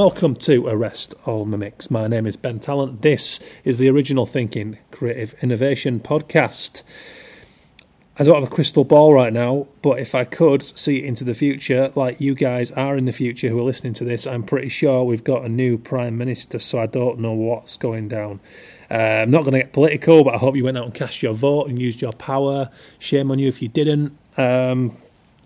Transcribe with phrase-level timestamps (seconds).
[0.00, 1.90] Welcome to Arrest All Mimics.
[1.90, 2.96] My name is Ben Tallon.
[3.02, 6.82] This is the Original Thinking Creative Innovation Podcast.
[8.18, 11.34] I don't have a crystal ball right now, but if I could see into the
[11.34, 14.70] future, like you guys are in the future who are listening to this, I'm pretty
[14.70, 18.40] sure we've got a new Prime Minister, so I don't know what's going down.
[18.90, 21.22] Uh, I'm not going to get political, but I hope you went out and cast
[21.22, 22.70] your vote and used your power.
[22.98, 24.16] Shame on you if you didn't.
[24.38, 24.96] Um,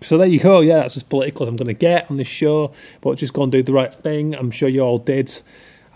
[0.04, 0.60] so there you go.
[0.60, 2.72] Yeah, that's as political as I'm going to get on this show.
[3.00, 4.34] But just go and do the right thing.
[4.34, 5.40] I'm sure you all did.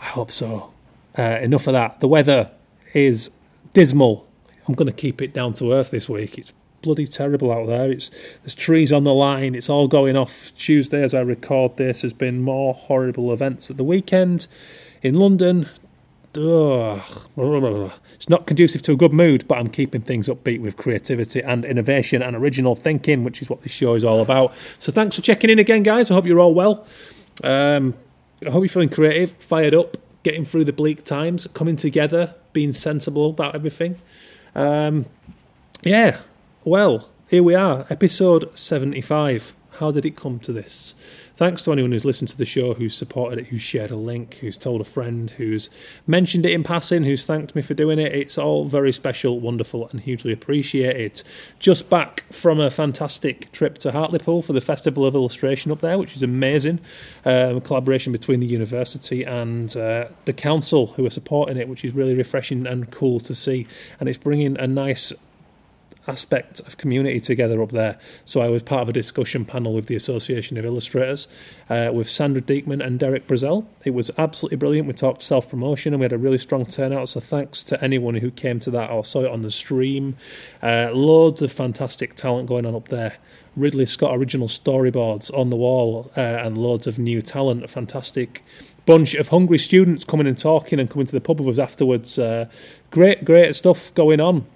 [0.01, 0.73] I hope so.
[1.19, 2.01] Uh, enough of that.
[2.01, 2.51] The weather
[2.95, 3.31] is
[3.73, 4.27] dismal.
[4.67, 6.39] I'm going to keep it down to earth this week.
[6.39, 6.53] It's
[6.83, 7.91] bloody terrible out there.
[7.91, 8.11] It's
[8.43, 9.55] there's trees on the line.
[9.55, 10.53] It's all going off.
[10.57, 14.47] Tuesday, as I record this, has been more horrible events at the weekend
[15.03, 15.69] in London.
[16.37, 17.01] Ugh.
[18.15, 21.65] It's not conducive to a good mood, but I'm keeping things upbeat with creativity and
[21.65, 24.55] innovation and original thinking, which is what this show is all about.
[24.79, 26.11] So thanks for checking in again, guys.
[26.11, 26.87] I hope you're all well.
[27.43, 27.95] Um,
[28.47, 32.73] I hope you're feeling creative, fired up, getting through the bleak times, coming together, being
[32.73, 33.97] sensible about everything.
[34.55, 35.07] Um,
[35.83, 36.21] yeah,
[36.65, 39.55] well, here we are, episode 75.
[39.79, 40.95] How did it come to this?
[41.39, 44.35] Thanks to anyone who's listened to the show, who's supported it, who's shared a link,
[44.41, 45.71] who's told a friend, who's
[46.05, 48.13] mentioned it in passing, who's thanked me for doing it.
[48.13, 51.23] It's all very special, wonderful, and hugely appreciated.
[51.61, 55.97] Just back from a fantastic trip to Hartlepool for the Festival of Illustration up there,
[55.97, 56.81] which is amazing.
[57.25, 61.95] Um, collaboration between the university and uh, the council who are supporting it, which is
[61.95, 63.69] really refreshing and cool to see.
[64.01, 65.13] And it's bringing a nice
[66.09, 67.99] aspect of community together up there.
[68.25, 71.29] So I was part of a discussion panel with the Association of Illustrators
[71.71, 73.67] uh, with Sandra Dieckmann and Derek Brazell.
[73.85, 74.89] It was absolutely brilliant.
[74.89, 77.09] We talked self promotion and we had a really strong turnout.
[77.09, 80.17] So thanks to anyone who came to that or saw it on the stream.
[80.63, 83.17] Uh, loads of fantastic talent going on up there.
[83.57, 87.65] Ridley Scott original storyboards on the wall uh, and loads of new talent.
[87.65, 88.45] A fantastic
[88.87, 92.19] bunch of hungry students coming and talking and coming to the pub with us afterwards.
[92.19, 92.47] Uh,
[92.91, 94.47] great, great stuff going on.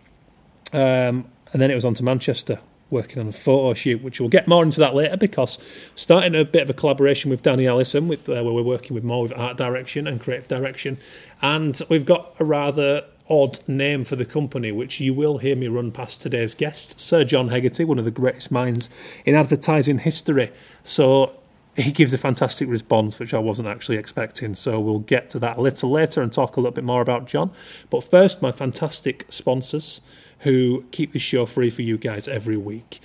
[0.72, 2.58] Um, and then it was on to Manchester
[2.90, 5.58] working on a photo shoot, which we'll get more into that later because
[5.94, 9.02] starting a bit of a collaboration with Danny Allison, with uh, where we're working with
[9.02, 10.98] more with art direction and creative direction,
[11.40, 15.68] and we've got a rather odd name for the company, which you will hear me
[15.68, 18.90] run past today's guest, Sir John Hegarty, one of the greatest minds
[19.24, 20.52] in advertising history.
[20.84, 21.34] So
[21.74, 24.54] he gives a fantastic response, which I wasn't actually expecting.
[24.54, 27.26] So we'll get to that a little later and talk a little bit more about
[27.26, 27.50] John.
[27.88, 30.02] But first, my fantastic sponsors
[30.42, 33.00] who keep this show free for you guys every week.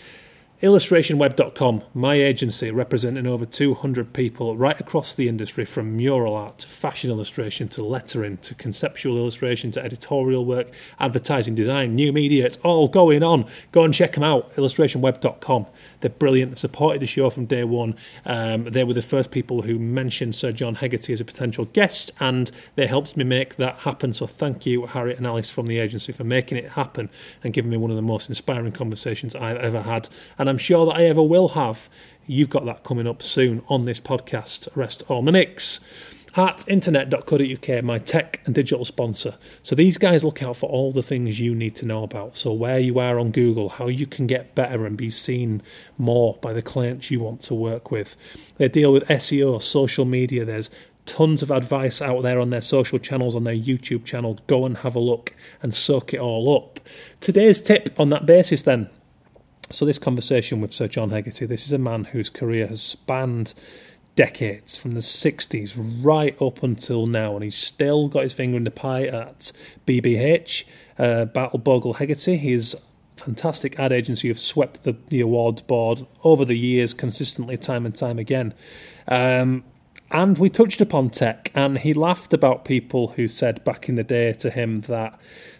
[0.64, 6.68] IllustrationWeb.com, my agency representing over 200 people right across the industry from mural art to
[6.68, 12.44] fashion illustration to lettering to conceptual illustration to editorial work, advertising design, new media.
[12.44, 13.46] It's all going on.
[13.72, 15.68] Go and check them out, illustrationweb.com.
[16.02, 16.52] They're brilliant.
[16.52, 17.96] They've supported the show from day one.
[18.25, 22.12] Um, they were the first people who mentioned Sir John Hegarty as a potential guest,
[22.19, 24.13] and they helped me make that happen.
[24.13, 27.09] So thank you, Harriet and Alice from the agency, for making it happen
[27.44, 30.09] and giving me one of the most inspiring conversations I've ever had.
[30.38, 31.90] And I'm sure that I ever will have.
[32.25, 34.68] You've got that coming up soon on this podcast.
[34.75, 35.80] Arrest All Mimics.
[36.38, 39.34] Heartinternet.co.uk, my tech and digital sponsor.
[39.64, 42.38] So these guys look out for all the things you need to know about.
[42.38, 45.64] So where you are on Google, how you can get better and be seen
[45.98, 48.16] more by the clients you want to work with.
[48.58, 50.46] They deal with SEO, social media.
[50.46, 50.70] There's
[51.08, 54.38] tons of advice out there on their social channels, on their YouTube channel.
[54.46, 55.34] Go and have a look
[55.64, 56.80] and soak it all up.
[57.19, 58.92] Today's tip on that basis then
[59.69, 63.54] so, this conversation with Sir John Hegarty, this is a man whose career has spanned
[64.18, 68.66] decades from the 60s right up until now, and he's still got his finger in
[68.66, 69.54] the pie at
[69.86, 70.66] BBH,
[71.00, 72.36] uh, Bartle Bogle Hegarty.
[72.36, 72.76] His
[73.16, 77.96] fantastic ad agency have swept the, the awards board over the years consistently, time and
[77.96, 78.54] time again.
[79.08, 79.64] Um,
[80.12, 84.04] and we touched upon tech, and he laughed about people who said back in the
[84.04, 85.20] day to him that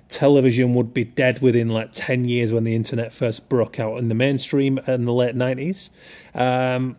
[0.10, 4.08] television would be dead within like 10 years when the internet first broke out in
[4.08, 5.90] the mainstream in the late 90s.
[6.34, 6.96] Um,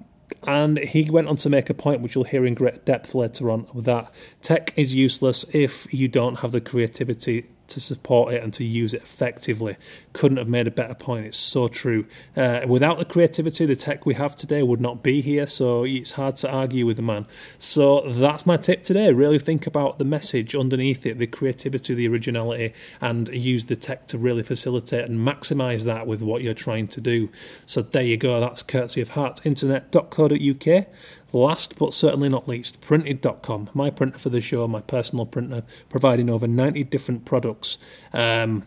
[0.46, 3.50] and he went on to make a point, which you'll hear in great depth later
[3.50, 8.52] on, that tech is useless if you don't have the creativity to support it and
[8.54, 9.76] to use it effectively.
[10.12, 11.26] Couldn't have made a better point.
[11.26, 12.06] It's so true.
[12.36, 15.46] Uh, without the creativity, the tech we have today would not be here.
[15.46, 17.26] So it's hard to argue with the man.
[17.58, 19.12] So that's my tip today.
[19.12, 24.06] Really think about the message underneath it, the creativity, the originality, and use the tech
[24.08, 27.28] to really facilitate and maximize that with what you're trying to do.
[27.66, 28.40] So there you go.
[28.40, 30.86] That's courtesy of heartinternet.co.uk.
[31.32, 36.30] Last but certainly not least, printed.com, my printer for the show, my personal printer, providing
[36.30, 37.76] over 90 different products.
[38.12, 38.64] Um,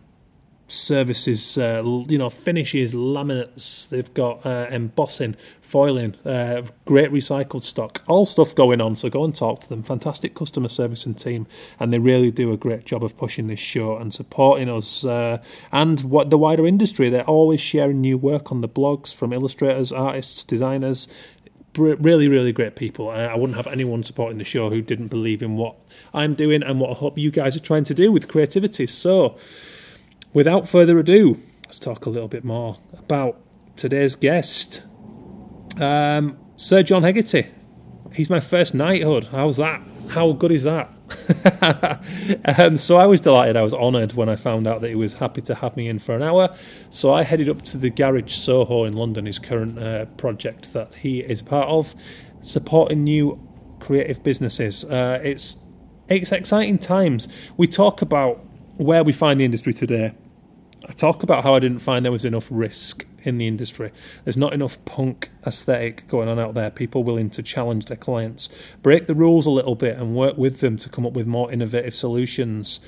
[0.72, 3.88] services, uh, you know, finishes, laminates.
[3.88, 8.96] They've got uh, embossing, foiling, uh, great recycled stock, all stuff going on.
[8.96, 9.82] So go and talk to them.
[9.82, 11.46] Fantastic customer service and team,
[11.78, 15.38] and they really do a great job of pushing this show and supporting us uh,
[15.70, 17.10] and what the wider industry.
[17.10, 21.08] They're always sharing new work on the blogs from illustrators, artists, designers.
[21.78, 23.08] Really, really great people.
[23.08, 25.76] I wouldn't have anyone supporting the show who didn't believe in what
[26.12, 28.86] I'm doing and what I hope you guys are trying to do with creativity.
[28.86, 29.38] So,
[30.34, 33.40] without further ado, let's talk a little bit more about
[33.76, 34.82] today's guest,
[35.80, 37.46] um, Sir John Hegarty.
[38.12, 39.28] He's my first knighthood.
[39.28, 39.80] How's that?
[40.08, 40.90] How good is that?
[42.58, 43.56] um, so I was delighted.
[43.56, 45.98] I was honoured when I found out that he was happy to have me in
[45.98, 46.54] for an hour.
[46.90, 50.94] So I headed up to the Garage Soho in London, his current uh, project that
[50.94, 51.94] he is part of,
[52.42, 53.40] supporting new
[53.80, 54.84] creative businesses.
[54.84, 55.56] Uh, it's
[56.08, 57.28] it's exciting times.
[57.56, 58.44] We talk about
[58.76, 60.12] where we find the industry today.
[60.92, 63.90] I talk about how I didn't find there was enough risk in the industry.
[64.24, 66.68] There's not enough punk aesthetic going on out there.
[66.68, 68.50] People willing to challenge their clients,
[68.82, 71.50] break the rules a little bit, and work with them to come up with more
[71.50, 72.78] innovative solutions.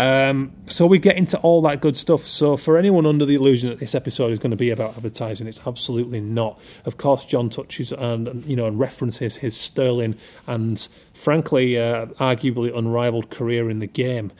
[0.00, 2.26] Um, so we get into all that good stuff.
[2.26, 5.46] So for anyone under the illusion that this episode is going to be about advertising,
[5.46, 6.60] it's absolutely not.
[6.86, 10.16] Of course, John touches and you know and references his sterling
[10.48, 14.32] and frankly, uh, arguably unrivaled career in the game.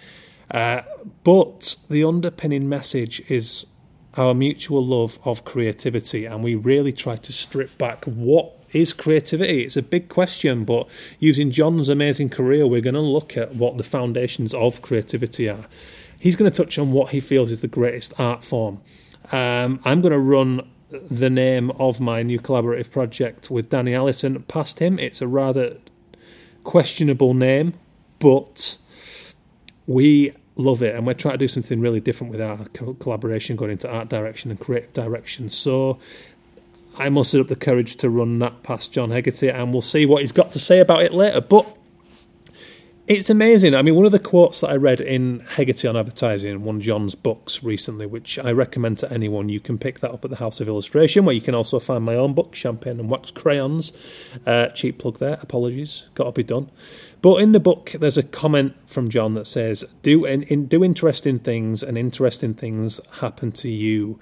[0.55, 0.83] Uh,
[1.25, 3.67] but the underpinning message is
[4.15, 9.63] our mutual love of creativity, and we really try to strip back what is creativity?
[9.65, 13.77] It's a big question, but using John's amazing career, we're going to look at what
[13.79, 15.67] the foundations of creativity are.
[16.19, 18.81] He's going to touch on what he feels is the greatest art form.
[19.33, 24.43] Um, I'm going to run the name of my new collaborative project with Danny Allison
[24.45, 25.01] past him.
[25.01, 25.79] It's a rather
[26.63, 27.75] questionable name,
[28.21, 28.77] but
[29.87, 32.59] we love it and we're trying to do something really different with our
[33.01, 35.99] collaboration going into art direction and creative direction so
[36.97, 40.21] I mustered up the courage to run that past John Hegarty, and we'll see what
[40.21, 41.41] he's got to say about it later.
[41.41, 41.77] But
[43.07, 43.75] it's amazing.
[43.75, 46.83] I mean, one of the quotes that I read in Hegarty on Advertising, one of
[46.83, 50.37] John's books recently, which I recommend to anyone, you can pick that up at the
[50.37, 53.93] House of Illustration, where you can also find my own book, Champagne and Wax Crayons.
[54.47, 56.71] Uh, cheap plug there, apologies, got to be done.
[57.21, 60.85] But in the book, there's a comment from John that says, "Do in, in, do
[60.85, 64.19] interesting things, and interesting things happen to you."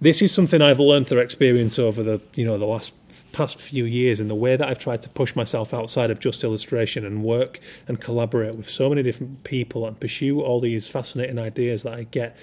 [0.00, 2.94] This is something I've learned through experience over the you know the last
[3.36, 6.42] past few years, in the way that I've tried to push myself outside of just
[6.42, 11.38] illustration and work and collaborate with so many different people and pursue all these fascinating
[11.38, 12.34] ideas that I get.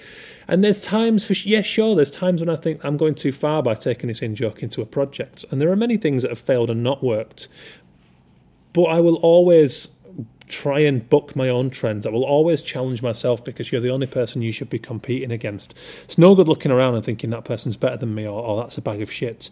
[0.46, 3.32] And there's times for yes, yeah, sure, there's times when I think I'm going too
[3.32, 6.30] far by taking this in joke into a project, and there are many things that
[6.30, 7.48] have failed and not worked.
[8.72, 9.88] But I will always
[10.46, 12.06] try and book my own trends.
[12.06, 15.74] I will always challenge myself because you're the only person you should be competing against.
[16.04, 18.78] It's no good looking around and thinking that person's better than me or, or that's
[18.78, 19.50] a bag of shit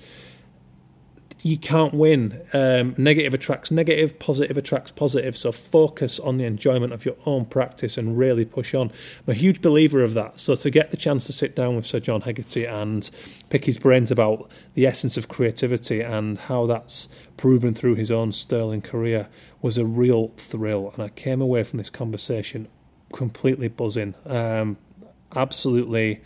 [1.42, 2.40] you can't win.
[2.52, 5.36] Um, negative attracts negative, positive attracts positive.
[5.36, 8.90] So focus on the enjoyment of your own practice and really push on.
[9.26, 10.38] I'm a huge believer of that.
[10.38, 13.10] So to get the chance to sit down with Sir John Hegarty and
[13.50, 18.30] pick his brains about the essence of creativity and how that's proven through his own
[18.30, 19.28] sterling career
[19.62, 20.92] was a real thrill.
[20.94, 22.68] And I came away from this conversation
[23.12, 24.14] completely buzzing.
[24.26, 24.76] Um,
[25.34, 26.22] absolutely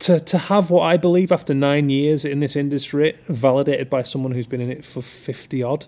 [0.00, 4.32] to to have what I believe after nine years in this industry validated by someone
[4.32, 5.86] who's been in it for fifty odd,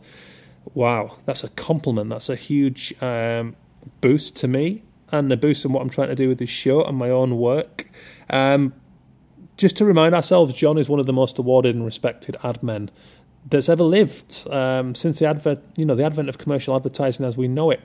[0.74, 2.10] wow, that's a compliment.
[2.10, 3.56] That's a huge um,
[4.00, 6.84] boost to me and a boost in what I'm trying to do with this show
[6.84, 7.88] and my own work.
[8.30, 8.74] Um,
[9.56, 12.90] just to remind ourselves, John is one of the most awarded and respected ad men
[13.50, 17.36] that's ever lived um, since the advent, you know, the advent of commercial advertising as
[17.36, 17.80] we know it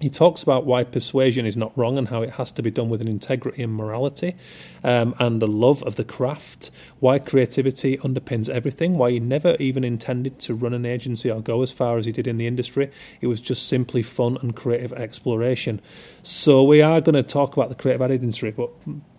[0.00, 2.90] he talks about why persuasion is not wrong and how it has to be done
[2.90, 4.36] with an integrity and morality
[4.84, 9.84] um, and a love of the craft, why creativity underpins everything, why he never even
[9.84, 12.90] intended to run an agency or go as far as he did in the industry.
[13.22, 15.80] It was just simply fun and creative exploration.
[16.28, 18.70] So, we are going to talk about the creative ad industry, but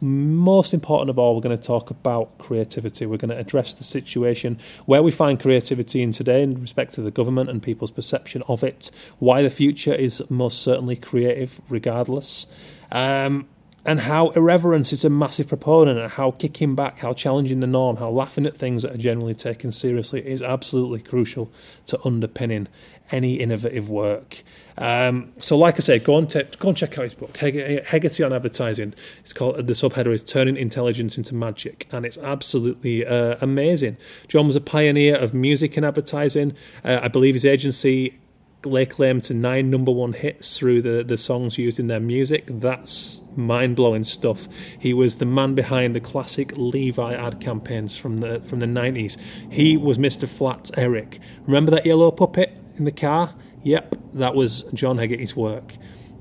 [0.02, 3.06] most important of all, we're going to talk about creativity.
[3.06, 7.02] We're going to address the situation where we find creativity in today in respect to
[7.02, 12.46] the government and people's perception of it, why the future is most certainly creative regardless.
[12.92, 13.48] Um,
[13.88, 17.96] and how irreverence is a massive proponent, and how kicking back, how challenging the norm,
[17.96, 21.50] how laughing at things that are generally taken seriously is absolutely crucial
[21.86, 22.67] to underpinning
[23.12, 24.44] any innovative work.
[24.77, 28.34] Um, so, like I said, go on, go and check out his book, Hegarty on
[28.34, 28.94] Advertising.
[29.22, 33.96] It's called the subheader is Turning Intelligence into Magic, and it's absolutely uh, amazing.
[34.27, 36.53] John was a pioneer of music and advertising.
[36.84, 38.20] Uh, I believe his agency
[38.66, 42.46] lay claim to nine number one hits through the, the songs used in their music.
[42.48, 44.48] That's mind blowing stuff.
[44.80, 49.18] He was the man behind the classic Levi ad campaigns from the from the nineties.
[49.50, 50.28] He was Mr.
[50.28, 51.20] Flat's Eric.
[51.46, 53.34] Remember that yellow puppet in the car?
[53.64, 55.74] Yep, that was John Hegarty's work.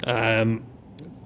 [0.04, 0.66] Um,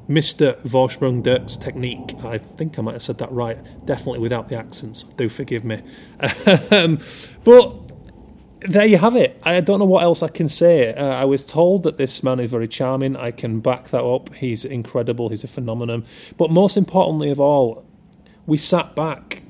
[0.09, 0.61] Mr.
[0.63, 2.25] Vorsprung durch Technik.
[2.25, 3.59] I think I might have said that right.
[3.87, 5.05] Definitely without the accents.
[5.17, 5.83] Do forgive me.
[6.73, 6.99] um,
[7.45, 7.90] but
[8.61, 9.41] there you have it.
[9.43, 10.95] I don't know what else I can say.
[10.95, 13.17] Uh, I was told that this man is very charming.
[13.17, 14.33] I can back that up.
[14.35, 15.29] He's incredible.
[15.29, 16.05] He's a phenomenon.
[16.37, 17.85] But most importantly of all,
[18.47, 19.43] we sat back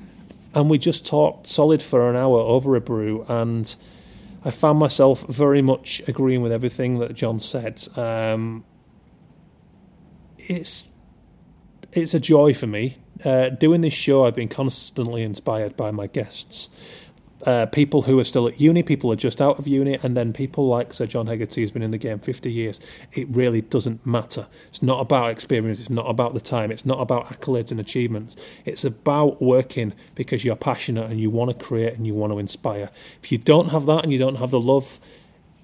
[0.53, 3.75] and we just talked solid for an hour over a brew and.
[4.43, 7.87] I found myself very much agreeing with everything that John said.
[7.95, 8.63] Um,
[10.39, 10.85] it's
[11.91, 12.97] it's a joy for me.
[13.23, 16.69] Uh, doing this show, I've been constantly inspired by my guests.
[17.45, 20.15] Uh, people who are still at uni, people who are just out of uni, and
[20.15, 22.79] then people like Sir John Hegarty who's been in the game 50 years.
[23.13, 24.47] It really doesn't matter.
[24.69, 28.35] It's not about experience, it's not about the time, it's not about accolades and achievements.
[28.65, 32.39] It's about working because you're passionate and you want to create and you want to
[32.39, 32.89] inspire.
[33.23, 34.99] If you don't have that and you don't have the love,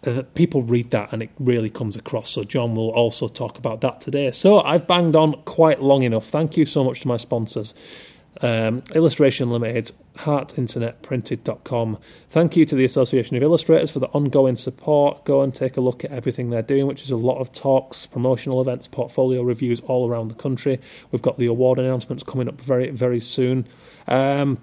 [0.05, 2.29] uh, people read that and it really comes across.
[2.29, 4.31] So, John will also talk about that today.
[4.31, 6.25] So, I've banged on quite long enough.
[6.27, 7.74] Thank you so much to my sponsors.
[8.41, 11.98] Um, Illustration Limited, heartinternetprinted.com.
[12.29, 15.25] Thank you to the Association of Illustrators for the ongoing support.
[15.25, 18.06] Go and take a look at everything they're doing, which is a lot of talks,
[18.06, 20.79] promotional events, portfolio reviews all around the country.
[21.12, 23.67] We've got the award announcements coming up very, very soon.
[24.08, 24.60] Um,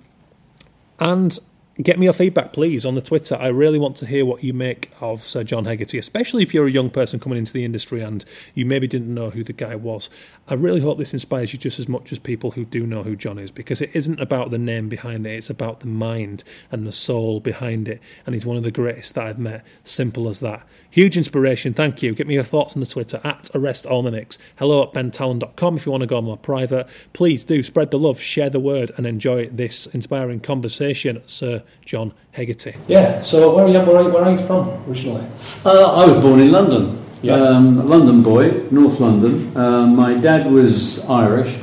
[1.00, 1.38] and
[1.83, 3.37] get me your feedback, please, on the Twitter.
[3.37, 6.66] I really want to hear what you make of Sir John Hegarty, especially if you're
[6.66, 9.75] a young person coming into the industry and you maybe didn't know who the guy
[9.75, 10.09] was.
[10.47, 13.17] I really hope this inspires you just as much as people who do know who
[13.17, 16.87] John is, because it isn't about the name behind it, it's about the mind and
[16.87, 18.01] the soul behind it.
[18.27, 19.65] And he's one of the greatest that I've met.
[19.85, 20.67] Simple as that.
[20.91, 21.73] Huge inspiration.
[21.73, 22.15] Thank you.
[22.15, 24.37] Get me your thoughts on the Twitter at Arrest All Mimics.
[24.57, 26.89] Hello at bentallon.com if you want to go more private.
[27.15, 32.13] Please do spread the love, share the word, and enjoy this inspiring conversation, Sir John
[32.33, 32.77] Hegarty.
[32.87, 35.27] Yeah, so where are you, where are you, where are you from originally?
[35.65, 37.01] Uh, I was born in London.
[37.25, 37.37] Yeah.
[37.37, 39.57] Um, London boy, North London.
[39.57, 41.59] Uh, my dad was Irish.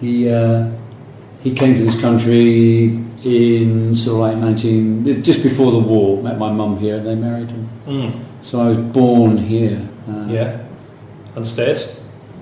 [0.00, 0.70] He uh,
[1.42, 6.22] he came to this country in sort of like 19, just before the war.
[6.22, 6.96] Met my mum here.
[6.96, 7.68] And they married him.
[7.86, 8.24] Mm.
[8.42, 9.88] So I was born here.
[10.08, 10.66] Uh, yeah,
[11.36, 11.80] and stayed.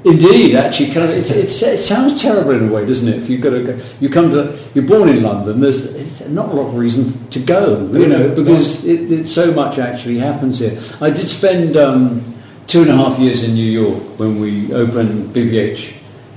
[0.02, 3.18] Indeed, actually, kind of, it's, it's, it sounds terrible in a way, doesn't it?
[3.18, 5.60] If you've got to go, you come to, you're born in London.
[5.60, 9.78] There's not a lot of reason to go, you know, because it, it, so much
[9.78, 10.80] actually happens here.
[11.02, 12.29] I did spend um,
[12.70, 15.92] two and a half years in New York when we opened BBH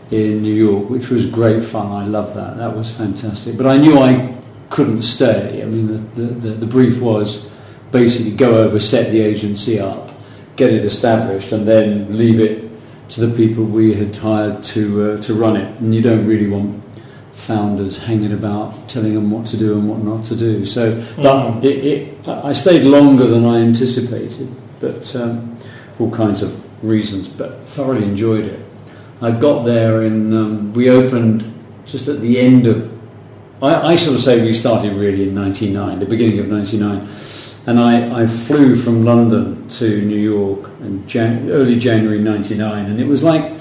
[0.09, 1.91] in New York, which was great fun.
[1.91, 2.57] I loved that.
[2.57, 3.55] That was fantastic.
[3.55, 4.35] But I knew I
[4.71, 5.61] couldn't stay.
[5.61, 7.51] I mean, the, the, the brief was
[7.91, 10.09] basically go over, set the agency up,
[10.55, 12.67] get it established, and then leave it
[13.09, 15.79] to the people we had hired to uh, to run it.
[15.79, 16.83] And you don't really want
[17.33, 20.65] founders hanging about telling them what to do and what not to do.
[20.65, 21.63] So, but mm.
[21.63, 24.49] it, it, I stayed longer than I anticipated,
[24.79, 25.53] but um,
[26.03, 27.27] all kinds of reasons.
[27.27, 28.65] But thoroughly enjoyed it.
[29.21, 31.49] I got there and um, we opened
[31.85, 32.91] just at the end of.
[33.61, 37.07] I, I sort of say we started really in '99, the beginning of '99
[37.65, 42.99] and I, I, flew from London to New York in Jan- early January '99, and
[42.99, 43.53] it was like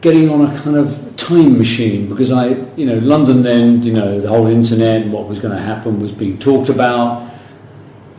[0.00, 4.20] getting on a kind of time machine because I, you know, London then, you know,
[4.20, 7.30] the whole internet and what was going to happen was being talked about.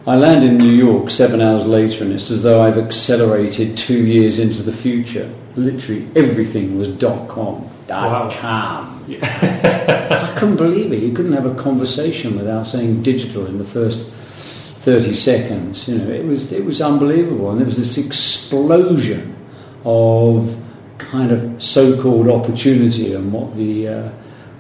[0.08, 4.06] I land in New York seven hours later, and it's as though I've accelerated two
[4.06, 5.30] years into the future.
[5.58, 8.32] Literally everything was dot com, dot wow.
[8.32, 9.06] com.
[9.22, 11.04] I couldn't believe it.
[11.04, 15.90] You couldn't have a conversation without saying digital in the first 30 seconds.
[15.90, 17.52] You know, it was, it was unbelievable.
[17.52, 19.36] And there was this explosion
[19.84, 20.58] of
[21.00, 24.10] kind of so-called opportunity and what the, uh,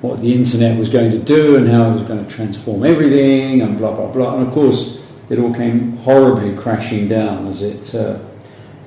[0.02, 3.62] what the internet was going to do and how it was going to transform everything
[3.62, 4.38] and blah, blah, blah.
[4.38, 4.97] And of course,
[5.30, 8.20] it all came horribly crashing down as it, uh,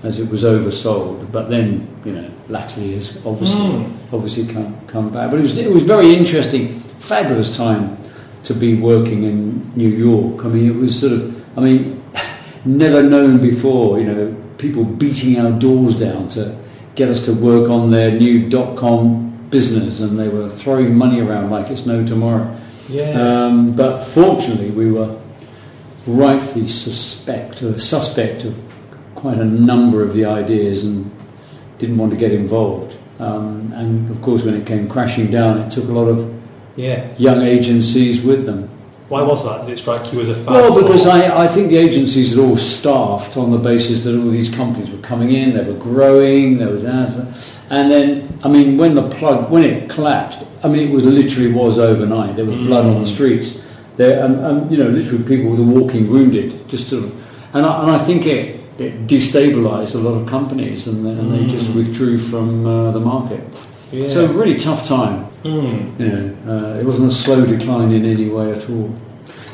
[0.03, 1.31] as it was oversold.
[1.31, 3.93] But then, you know, latterly has obviously mm.
[4.13, 5.31] obviously come come back.
[5.31, 7.99] But it was it was very interesting, fabulous time
[8.45, 10.45] to be working in New York.
[10.45, 12.03] I mean, it was sort of I mean,
[12.65, 13.99] never known before.
[13.99, 16.57] You know, people beating our doors down to
[16.95, 21.21] get us to work on their new dot com business, and they were throwing money
[21.21, 22.57] around like it's no tomorrow.
[22.89, 23.11] Yeah.
[23.11, 25.20] Um, but fortunately, we were
[26.07, 28.59] rightfully suspect or suspect of
[29.15, 31.11] quite a number of the ideas and
[31.79, 32.97] didn't want to get involved.
[33.19, 36.41] Um, and of course, when it came crashing down, it took a lot of
[36.77, 37.13] yeah.
[37.19, 38.69] young agencies with them.
[39.11, 39.67] Why was that?
[39.67, 40.51] Did it strike you as a fact?
[40.51, 44.17] Well, because or- I, I think the agencies had all staffed on the basis that
[44.17, 47.27] all these companies were coming in, they were growing, there was that,
[47.71, 51.53] and then I mean when the plug when it collapsed, I mean it was literally
[51.53, 52.37] was overnight.
[52.37, 53.61] There was blood on the streets.
[54.01, 57.11] There, and, and you know, literally people were walking wounded, just sort of,
[57.55, 61.27] and I, and I think it, it destabilised a lot of companies, and, they- and
[61.35, 63.43] they just withdrew from uh, the market.
[63.93, 64.11] yeah.
[64.11, 65.27] So really tough time.
[65.45, 66.01] Mm.
[66.01, 66.25] You know,
[66.77, 68.89] uh, it wasn't a slow decline in any way at all.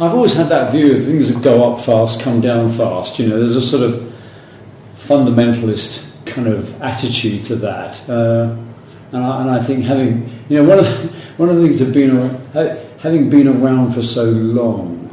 [0.00, 3.18] I've always had that view of things that go up fast, come down fast.
[3.18, 4.12] You know, there's a sort of
[4.98, 8.54] fundamentalist kind of attitude to that, uh,
[9.12, 11.78] and, I, and I think having, you know, one of the, one of the things
[11.80, 12.76] that been around, ha-
[13.06, 15.08] having been around for so long,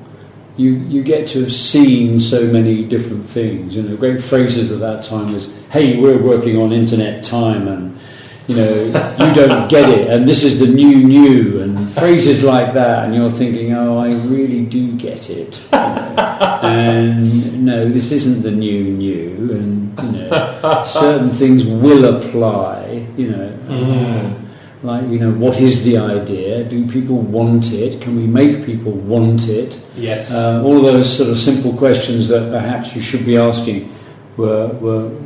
[0.57, 3.75] you you get to have seen so many different things.
[3.75, 7.99] You know, great phrases at that time was, "Hey, we're working on internet time," and
[8.47, 8.73] you know,
[9.19, 13.15] you don't get it, and this is the new new, and phrases like that, and
[13.15, 19.51] you're thinking, oh, I really do get it, and no, this isn't the new new,
[19.53, 23.49] and you know, certain things will apply, you know.
[23.67, 24.42] Mm.
[24.83, 26.65] Like, you know, what is the idea?
[26.65, 28.01] Do people want it?
[28.01, 29.81] Can we make people want it?
[29.95, 30.29] Yes.
[30.31, 33.95] Uh, all those sort of simple questions that perhaps you should be asking
[34.35, 35.17] were, were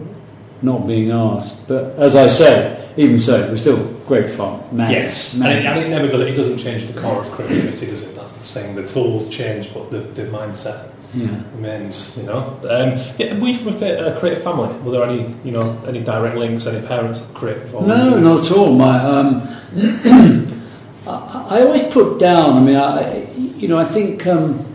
[0.62, 1.68] not being asked.
[1.68, 4.64] But as I say, even so, it was still great fun.
[4.72, 5.34] Mad, yes.
[5.34, 5.56] And mad.
[5.58, 8.16] it, and it never does, it doesn't change the core of creativity, does it?
[8.16, 8.76] That's the thing.
[8.76, 11.42] The tools change, but the, the mindset yeah.
[11.56, 12.18] remains.
[12.18, 12.60] You know.
[12.70, 14.74] Um, yeah, were you from a fa- a creative family?
[14.80, 16.66] Were there any, you know, any direct links?
[16.68, 17.74] Any parents of creative?
[17.76, 18.74] or- No, not at all.
[18.76, 19.48] My, um,
[21.08, 22.58] I, I always put down.
[22.58, 24.66] I mean, I, you know, I think, um,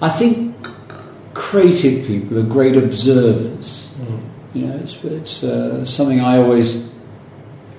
[0.00, 0.56] I think
[1.34, 3.90] creative people are great observers.
[4.00, 4.20] Mm.
[4.54, 6.92] You know, it's, it's uh, something I always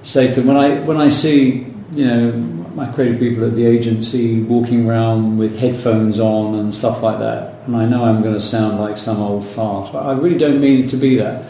[0.03, 2.31] say to them when I when I see you know
[2.75, 7.52] my creative people at the agency walking around with headphones on and stuff like that,
[7.65, 10.59] and I know I'm going to sound like some old fart, but I really don't
[10.59, 11.45] mean it to be that.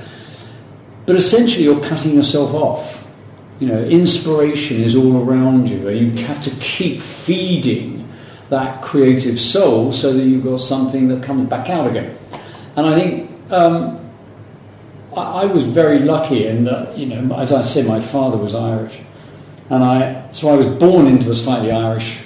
[1.05, 3.07] But essentially, you're cutting yourself off.
[3.59, 8.09] You know, inspiration is all around you, and you have to keep feeding
[8.49, 12.17] that creative soul so that you've got something that comes back out again.
[12.75, 14.11] And I think um,
[15.15, 18.55] I, I was very lucky, and uh, you know, as I said, my father was
[18.55, 18.99] Irish,
[19.69, 22.19] and I so I was born into a slightly Irish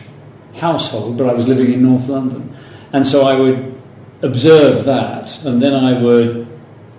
[0.56, 2.56] household, but I was living in North London,
[2.94, 3.77] and so I would
[4.22, 6.48] observe that, and then I would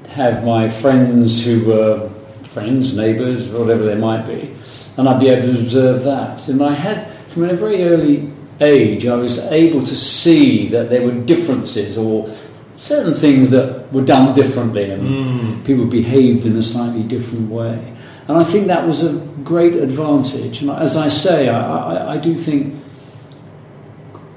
[0.09, 2.09] have my friends who were
[2.55, 4.55] friends, neighbours, whatever they might be,
[4.97, 9.07] and I'd be able to observe that, and I had from a very early age,
[9.07, 12.29] I was able to see that there were differences or
[12.77, 15.65] certain things that were done differently and Mm.
[15.65, 17.79] people behaved in a slightly different way.
[18.27, 19.13] And I think that was a
[19.45, 20.61] great advantage.
[20.63, 22.75] And as I say, I, I, I do think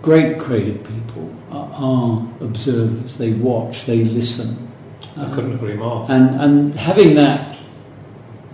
[0.01, 1.29] great creative people
[1.81, 3.17] are, observers.
[3.17, 4.69] They watch, they listen.
[5.17, 6.05] I couldn't agree more.
[6.09, 7.57] And, and having that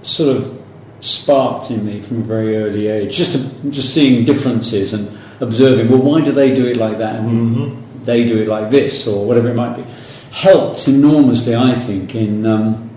[0.02, 0.64] sort of
[1.02, 5.90] sparked in me from a very early age, just to, just seeing differences and observing.
[5.90, 8.04] Well, why do they do it like that, and Mm-hmm.
[8.06, 9.84] they do it like this, or whatever it might be,
[10.32, 11.56] helped enormously.
[11.56, 12.90] I think in um,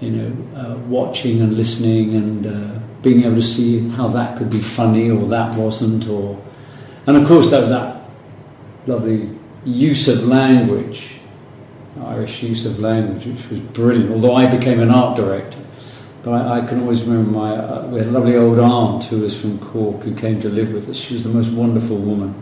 [0.00, 4.50] you know uh, watching and listening and uh, being able to see how that could
[4.50, 6.42] be funny or that wasn't, or
[7.06, 8.02] and of course that was that
[8.86, 9.37] lovely
[9.68, 11.14] use of language.
[12.02, 14.10] Irish use of language, which was brilliant.
[14.10, 15.58] Although I became an art director,
[16.22, 19.20] but I, I can always remember my uh, we had a lovely old aunt who
[19.20, 20.96] was from Cork who came to live with us.
[20.96, 22.34] She was the most wonderful woman.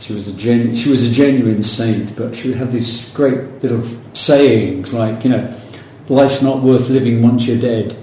[0.00, 3.62] She was a gen, she was a genuine saint, but she would have these great
[3.62, 5.60] little sayings like you know,
[6.08, 7.96] life's not worth living once you're dead,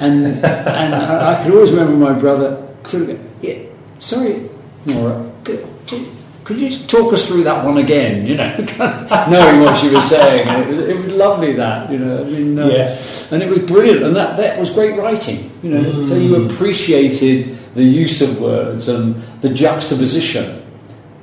[0.00, 3.58] and and I, I always remember my brother sort of yeah,
[3.98, 4.48] sorry,
[4.86, 5.32] Nora.
[6.44, 8.26] Could, you talk us through that one again?
[8.26, 8.56] You know,
[9.30, 11.54] knowing what she was saying, it was, it was lovely.
[11.54, 12.98] That you know, I mean, uh, Yeah.
[13.32, 15.50] and it was brilliant, and that that was great writing.
[15.62, 20.62] You know, so you appreciated the use of words and the juxtaposition.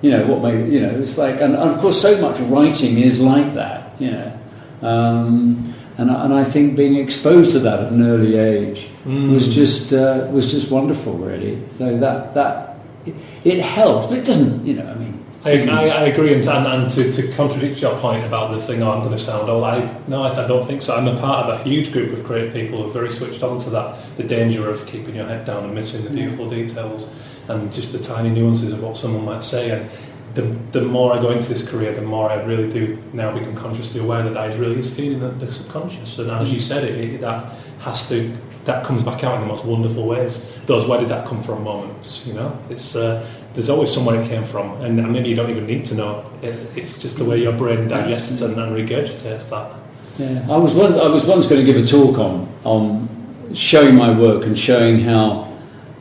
[0.01, 2.97] You know what made you know it's like, and, and of course, so much writing
[2.97, 3.93] is like that.
[4.01, 4.39] You know,
[4.81, 9.53] um, and I- and I think being exposed to that at an early age was
[9.53, 11.61] just uh, was just wonderful, really.
[11.73, 14.65] So that that it, it helps, but it doesn't.
[14.65, 15.10] You know, I mean,
[15.43, 18.83] I, I, I agree, and, and, and to, to contradict your point about the thing,
[18.83, 19.63] oh, I'm going to sound old.
[19.63, 20.95] I no, I, I don't think so.
[20.95, 23.57] I'm a part of a huge group of creative people who are very switched on
[23.59, 24.17] to that.
[24.17, 27.09] The danger of keeping your head down and missing the beautiful details
[27.47, 29.71] and just the tiny nuances of what someone might say.
[29.71, 29.89] And
[30.35, 30.43] the,
[30.79, 33.99] the more I go into this career, the more I really do now become consciously
[33.99, 36.19] aware that that is really is feeding the, the subconscious.
[36.19, 38.31] And as you said, it, it that has to
[38.65, 40.51] that comes back out in the most wonderful ways.
[40.67, 42.57] Those where did that come from moments, you know?
[42.69, 45.95] It's uh, there's always somewhere it came from, and maybe you don't even need to
[45.95, 46.25] know.
[46.41, 49.73] It, it's just the way your brain digests and, and regurgitates that.
[50.17, 53.09] Yeah, I was once, I was once going to give a talk on on
[53.53, 55.51] showing my work and showing how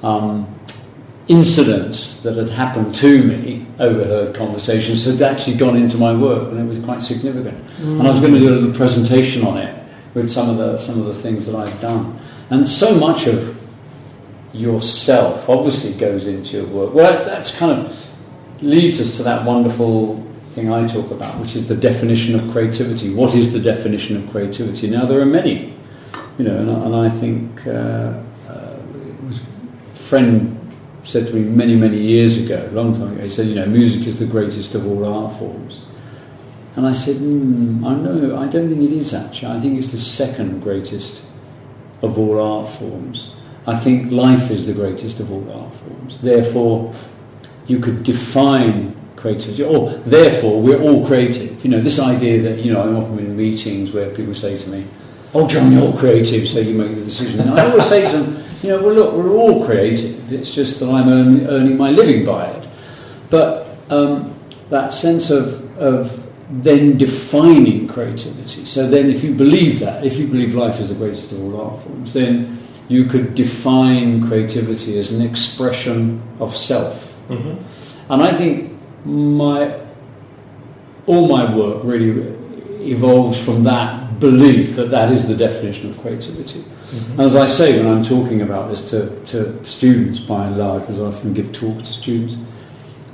[0.02, 0.46] um,
[1.26, 6.60] incidents that had happened to me, overheard conversations, had actually gone into my work, and
[6.60, 7.64] it was quite significant.
[7.78, 8.00] Mm.
[8.00, 9.76] And I was going to do a little presentation on it
[10.14, 12.18] with some of the some of the things that I've done,
[12.50, 13.59] and so much of
[14.52, 16.94] yourself obviously goes into your work.
[16.94, 18.06] Well, that's kind of
[18.62, 23.14] leads us to that wonderful thing I talk about, which is the definition of creativity.
[23.14, 24.90] What is the definition of creativity?
[24.90, 25.76] Now, there are many,
[26.38, 27.70] you know, and, and I think uh,
[28.48, 28.76] uh,
[29.28, 30.56] a friend
[31.04, 33.66] said to me many, many years ago, a long time ago, he said, you know,
[33.66, 35.82] music is the greatest of all art forms.
[36.76, 39.52] And I said, mm, I know, I don't think it is actually.
[39.52, 41.26] I think it's the second greatest
[42.02, 43.34] of all art forms.
[43.66, 46.18] I think life is the greatest of all art forms.
[46.18, 46.94] Therefore,
[47.66, 51.62] you could define creativity, or therefore, we're all creative.
[51.64, 54.68] You know, this idea that, you know, I'm often in meetings where people say to
[54.68, 54.86] me,
[55.32, 57.40] Oh, John, you're creative, so you make the decision.
[57.40, 60.32] And I always say to them, You know, well, look, we're all creative.
[60.32, 62.68] It's just that I'm earning, earning my living by it.
[63.28, 64.34] But um,
[64.70, 68.64] that sense of, of then defining creativity.
[68.64, 71.60] So then, if you believe that, if you believe life is the greatest of all
[71.60, 72.58] art forms, then
[72.90, 77.16] you could define creativity as an expression of self.
[77.28, 78.12] Mm-hmm.
[78.12, 79.80] And I think my
[81.06, 82.36] all my work really
[82.92, 86.60] evolves from that belief that that is the definition of creativity.
[86.60, 87.20] Mm-hmm.
[87.20, 91.00] As I say when I'm talking about this to, to students by and large, because
[91.00, 92.36] I often give talks to students,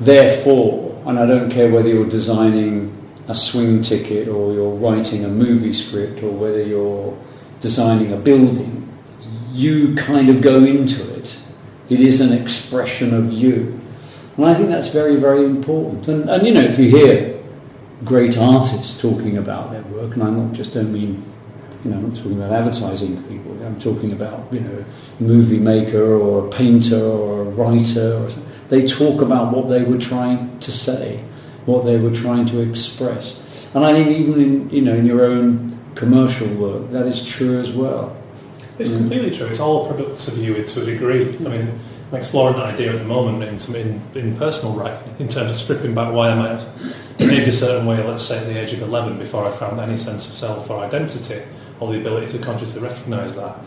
[0.01, 2.93] therefore, and I don't care whether you're designing
[3.29, 7.17] a swing ticket or you're writing a movie script or whether you're
[7.61, 8.76] designing a building,
[9.57, 11.39] you kind of go into it.
[11.89, 13.81] It is an expression of you.
[14.37, 16.09] And I think that's very, very important.
[16.09, 17.43] And, and you know, if you hear
[18.05, 21.25] great artists talking about their work, and I'm not just don't mean,
[21.85, 23.53] you know, I'm not talking about advertising people.
[23.65, 24.85] I'm talking about, you know,
[25.21, 28.25] movie maker or a painter or a writer.
[28.25, 28.31] Or
[28.69, 31.25] they talk about what they were trying to say,
[31.65, 33.41] what they were trying to express.
[33.75, 37.59] And I think even in, you know, in your own commercial work, that is true
[37.59, 38.17] as well.
[38.79, 38.99] It's mm.
[38.99, 39.47] completely true.
[39.47, 41.29] It's all products of you to a degree.
[41.29, 45.29] I mean, I'm exploring that idea at the moment in, in, in personal writing, in
[45.29, 48.47] terms of stripping back why I might have behaved a certain way, let's say at
[48.47, 51.43] the age of 11, before I found any sense of self or identity,
[51.81, 53.59] or the ability to consciously recognise that.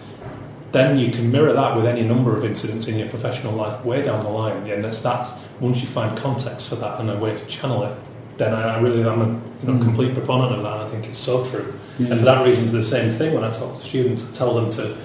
[0.72, 4.04] Then you can mirror that with any number of incidents in your professional life way
[4.04, 4.66] down the line.
[4.66, 7.84] Yeah, and that's, that's once you find context for that and a way to channel
[7.84, 7.98] it,
[8.38, 9.84] then I, I really am a you know, mm.
[9.84, 10.78] complete proponent of that.
[10.78, 11.79] I think it's so true.
[12.00, 12.08] Yeah.
[12.12, 14.56] And for that reason, for the same thing, when I talk to students, I tell
[14.56, 14.98] them to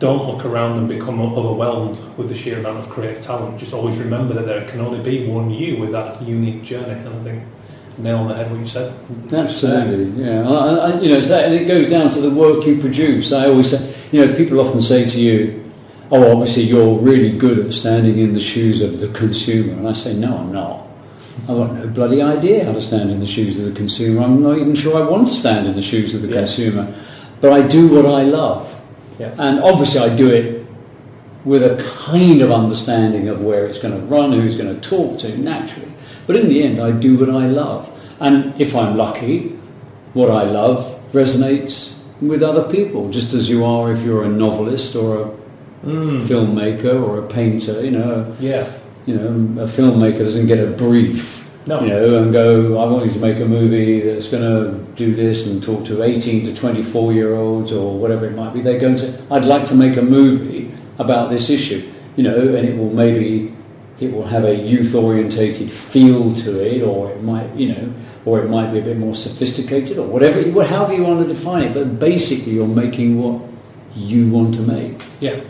[0.00, 3.58] don't look around and become overwhelmed with the sheer amount of creative talent.
[3.58, 6.92] Just always remember that there can only be one you with that unique journey.
[6.92, 7.44] And I think
[7.98, 8.92] nail on the head what you said.
[9.30, 10.48] Absolutely, yeah.
[10.48, 13.32] I, I, you know, that, and it goes down to the work you produce.
[13.32, 15.70] I always say, you know, people often say to you,
[16.10, 19.92] "Oh, obviously you're really good at standing in the shoes of the consumer," and I
[19.92, 20.86] say, "No, I'm not."
[21.42, 24.22] I've got no bloody idea how to stand in the shoes of the consumer.
[24.22, 26.36] I'm not even sure I want to stand in the shoes of the yeah.
[26.36, 26.94] consumer.
[27.40, 28.80] But I do what I love.
[29.18, 29.34] Yeah.
[29.38, 30.66] And obviously, I do it
[31.44, 35.18] with a kind of understanding of where it's going to run, who's going to talk
[35.20, 35.90] to, naturally.
[36.26, 37.90] But in the end, I do what I love.
[38.20, 39.58] And if I'm lucky,
[40.12, 44.94] what I love resonates with other people, just as you are if you're a novelist
[44.94, 46.20] or a mm.
[46.20, 48.36] filmmaker or a painter, you know.
[48.38, 48.70] Yeah
[49.06, 51.80] you know, a filmmaker doesn't get a brief, no.
[51.80, 55.14] you know, and go, I want you to make a movie that's going to do
[55.14, 58.60] this and talk to 18 to 24 year olds or whatever it might be.
[58.60, 62.54] They go and say, I'd like to make a movie about this issue, you know,
[62.54, 63.54] and it will maybe,
[63.98, 68.40] it will have a youth orientated feel to it, or it might, you know, or
[68.40, 71.74] it might be a bit more sophisticated, or whatever, however you want to define it.
[71.74, 73.42] But basically, you're making what
[73.94, 75.02] you want to make.
[75.20, 75.40] Yeah.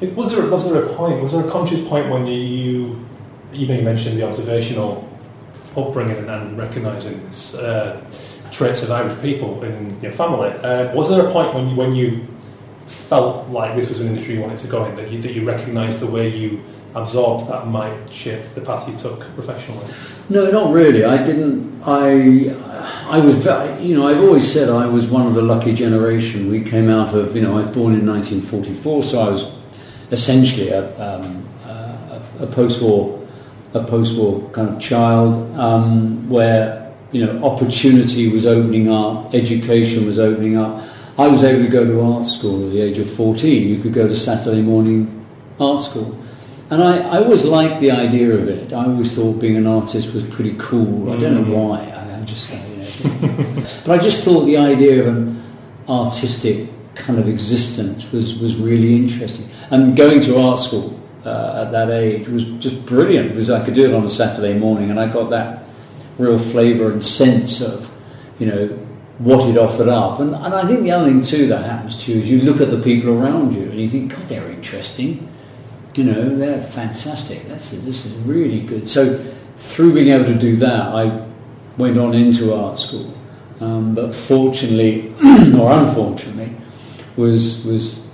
[0.00, 1.22] If, was there was there a point?
[1.22, 3.06] Was there a conscious point when you
[3.52, 5.08] you know you mentioned the observational
[5.76, 7.20] upbringing and, and recognising
[7.58, 8.06] uh,
[8.52, 10.50] traits of Irish people in your family?
[10.50, 12.26] Uh, was there a point when you when you
[12.86, 15.46] felt like this was an industry you wanted to go in that you that you
[15.46, 16.62] recognised the way you
[16.94, 19.86] absorbed that might shape the path you took professionally?
[20.28, 21.04] No, not really.
[21.04, 21.82] I didn't.
[21.84, 22.54] I
[23.08, 23.46] I was,
[23.80, 26.50] you know, I've always said I was one of the lucky generation.
[26.50, 29.55] We came out of, you know, I was born in 1944, so I was
[30.10, 33.22] essentially a, um, a, a post-war
[33.74, 40.18] a post-war kind of child um, where you know opportunity was opening up, education was
[40.18, 40.82] opening up.
[41.18, 43.68] I was able to go to art school at the age of 14.
[43.68, 45.26] You could go to Saturday morning
[45.60, 46.18] art school.
[46.70, 48.72] and I, I always liked the idea of it.
[48.72, 51.12] I always thought being an artist was pretty cool.
[51.12, 51.68] I don't know Mm.
[51.68, 51.78] why.
[51.80, 55.42] I, I'm just, you know, but I just thought the idea of an
[55.88, 59.48] artistic kind of existence was, was really interesting.
[59.70, 63.74] And going to art school uh, at that age was just brilliant because I could
[63.74, 65.64] do it on a Saturday morning, and I got that
[66.18, 67.90] real flavour and sense of,
[68.38, 68.66] you know,
[69.18, 70.20] what it offered up.
[70.20, 72.60] And, and I think the other thing too that happens to you is you look
[72.60, 75.32] at the people around you and you think, God, they're interesting.
[75.94, 77.48] You know, they're fantastic.
[77.48, 78.88] That's this is really good.
[78.88, 79.24] So
[79.56, 81.26] through being able to do that, I
[81.78, 83.14] went on into art school.
[83.60, 85.14] Um, but fortunately,
[85.58, 86.54] or unfortunately,
[87.16, 88.06] was was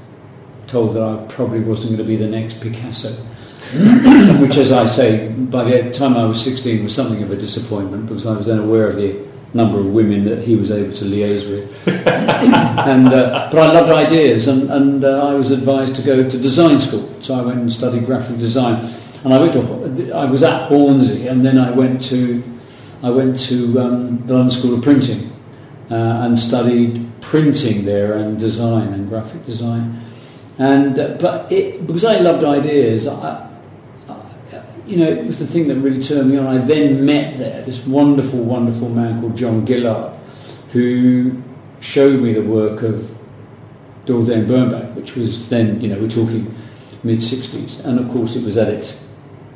[0.66, 3.12] told that I probably wasn't going to be the next Picasso.
[4.40, 8.06] Which, as I say, by the time I was 16 was something of a disappointment
[8.06, 11.04] because I was then aware of the number of women that he was able to
[11.04, 11.88] liaise with.
[12.06, 16.38] and, uh, but I loved ideas, and, and uh, I was advised to go to
[16.38, 17.08] design school.
[17.22, 18.90] So I went and studied graphic design.
[19.24, 22.42] And I went to, I was at Hornsey, and then I went to,
[23.02, 25.32] I went to um, the London School of Printing
[25.92, 30.02] uh, and studied printing there and design and graphic design.
[30.58, 33.50] And uh, but it, because I loved ideas, I,
[34.08, 36.46] I, you know, it was the thing that really turned me on.
[36.46, 40.18] I then met there this wonderful, wonderful man called John Gillard,
[40.72, 41.42] who
[41.80, 43.14] showed me the work of
[44.06, 46.56] Doyle Dane Bernbach, which was then, you know, we're talking
[47.02, 49.06] mid '60s, and of course it was at its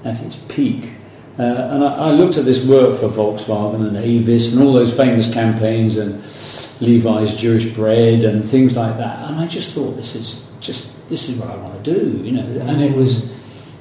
[0.05, 0.92] at its peak.
[1.38, 4.94] Uh, and I, I looked at this work for Volkswagen and Avis and all those
[4.96, 6.22] famous campaigns and
[6.81, 11.29] Levy's Jewish bread and things like that, and I just thought this is just this
[11.29, 12.61] is what I want to do, you know.
[12.66, 13.33] And it was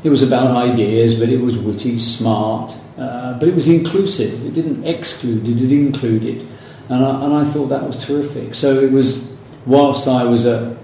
[0.03, 4.45] it was about ideas, but it was witty, smart, uh, but it was inclusive.
[4.45, 6.45] It didn't exclude; it it,
[6.89, 8.55] and I, and I thought that was terrific.
[8.55, 10.77] So it was whilst I was at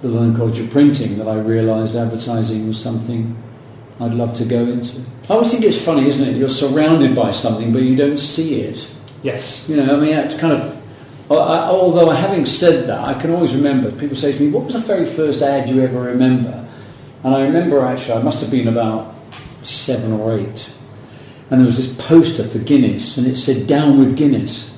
[0.00, 3.36] the London College of Printing that I realised advertising was something
[4.02, 5.00] I'd love to go into.
[5.28, 6.36] I always think it's funny, isn't it?
[6.36, 8.92] You're surrounded by something, but you don't see it.
[9.22, 9.68] Yes.
[9.68, 10.82] You know, I mean, it's kind of.
[11.30, 14.74] I, although having said that, I can always remember people say to me, "What was
[14.74, 16.66] the very first ad you ever remember?"
[17.24, 19.14] And I remember actually, I must have been about
[19.62, 20.68] seven or eight,
[21.48, 24.71] and there was this poster for Guinness, and it said "Down with Guinness."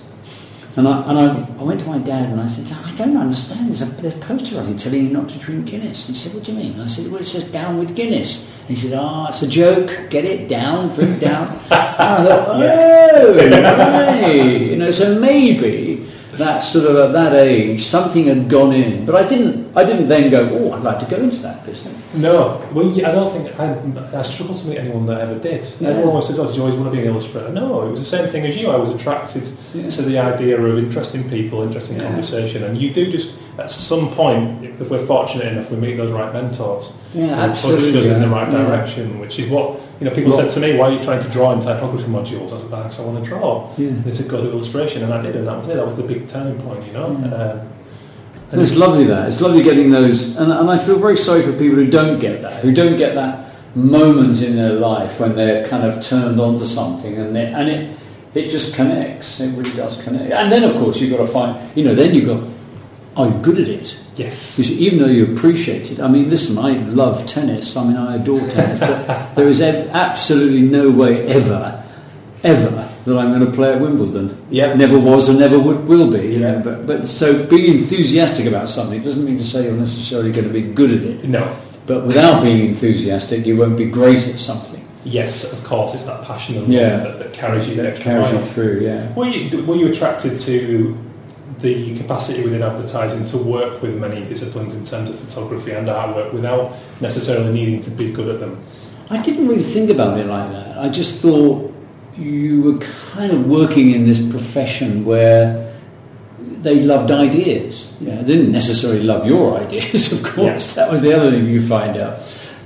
[0.76, 3.68] And I, and I, I went to my dad and I said, I don't understand.
[3.68, 6.08] There's a, there's a poster on it telling you not to drink Guinness.
[6.08, 6.72] And he said, What do you mean?
[6.72, 8.44] And I said, Well, it says down with Guinness.
[8.66, 10.10] And he said, Oh, it's a joke.
[10.10, 11.48] Get it down, drink down.
[11.48, 12.48] and I thought,
[13.14, 14.60] Oh, right.
[14.60, 19.06] You know, so maybe that sort of at that age something had gone in.
[19.06, 19.64] But I didn't.
[19.76, 21.92] I didn't then go, Oh, I'd like to go into that business.
[22.14, 25.66] No, well, yeah, I don't think I, I struggle to meet anyone that ever did.
[25.80, 25.88] Yeah.
[25.88, 27.98] Everyone always says, "Oh, did you always want to be an illustrator?" No, it was
[28.00, 28.70] the same thing as you.
[28.70, 29.88] I was attracted Yeah.
[29.88, 32.04] to the idea of interesting people, interesting Yeah.
[32.04, 36.12] conversation, and you do just at some point, if we're fortunate enough, we meet those
[36.12, 36.90] right mentors.
[37.14, 37.92] Yeah, absolutely.
[37.92, 40.14] Push us in the right direction, which is what you know.
[40.14, 42.70] People said to me, "Why are you trying to draw in typography modules?" I said,
[42.70, 43.88] "Because I want to draw." Yeah.
[43.88, 45.76] And they said, "Go to illustration," and I did, and that was it.
[45.76, 47.10] That was the big turning point, you know.
[47.20, 47.34] Yeah.
[47.34, 47.60] Um,
[48.52, 49.26] And it's lovely that.
[49.28, 50.36] It's lovely getting those.
[50.36, 53.14] And, and I feel very sorry for people who don't get that, who don't get
[53.16, 57.68] that moment in their life when they're kind of turned onto something and, they, and
[57.68, 57.98] it,
[58.34, 59.40] it just connects.
[59.40, 60.30] It really does connect.
[60.32, 62.42] And then, of course, you've got to find, you know, then you've got,
[63.16, 63.98] are you good at it?
[64.16, 64.56] Yes.
[64.56, 67.76] Because even though you appreciate it, I mean, listen, I love tennis.
[67.76, 71.82] I mean, I adore tennis, but there is ab- absolutely no way ever,
[72.42, 74.46] ever that I'm going to play at Wimbledon.
[74.50, 74.72] Yeah.
[74.74, 76.26] Never was and never would, will be.
[76.32, 80.32] You know, but but so being enthusiastic about something doesn't mean to say you're necessarily
[80.32, 81.24] going to be good at it.
[81.24, 81.54] No.
[81.86, 84.72] But without being enthusiastic, you won't be great at something.
[85.04, 86.94] Yes, of course, it's that passion of Yeah.
[86.94, 88.80] love that, that carries you That carries you through.
[88.80, 89.12] Yeah.
[89.12, 90.96] Were you, were you attracted to
[91.60, 96.32] the capacity within advertising to work with many disciplines in terms of photography and artwork
[96.32, 98.62] without necessarily needing to be good at them?
[99.10, 100.78] I didn't really think about it like that.
[100.78, 101.72] I just thought
[102.16, 105.74] you were kind of working in this profession where
[106.38, 107.94] they loved ideas.
[108.00, 110.74] You know, they didn't necessarily love your ideas, of course.
[110.74, 112.20] That was the other thing you find out.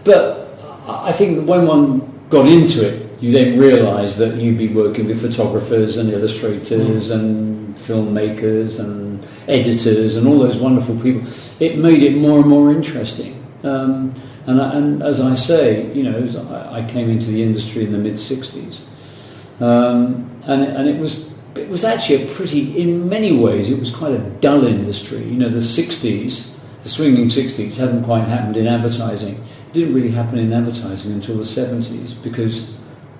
[0.04, 5.06] But I think when one got into it, you then realise that you'd be working
[5.08, 11.28] with photographers and illustrators and filmmakers and editors and all those wonderful people.
[11.58, 13.44] It made it more and more interesting.
[13.64, 14.14] Um,
[14.46, 17.84] and, I, and as I say, you know, as I, I came into the industry
[17.84, 18.80] in the mid '60s,
[19.60, 23.78] um, and it, and it was it was actually a pretty, in many ways, it
[23.78, 25.24] was quite a dull industry.
[25.24, 29.34] You know, the '60s, the swinging '60s, hadn't quite happened in advertising.
[29.34, 32.77] It didn't really happen in advertising until the '70s because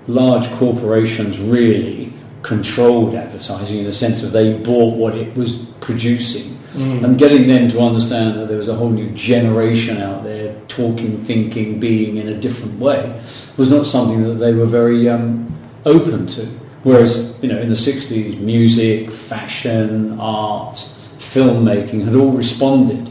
[0.08, 6.56] large corporations really controlled advertising in the sense of they bought what it was producing.
[6.72, 7.04] Mm.
[7.04, 11.20] And getting them to understand that there was a whole new generation out there talking,
[11.20, 13.20] thinking, being in a different way
[13.56, 15.52] was not something that they were very um,
[15.84, 16.46] open to.
[16.84, 20.76] Whereas, you know, in the 60s, music, fashion, art,
[21.18, 23.10] filmmaking had all responded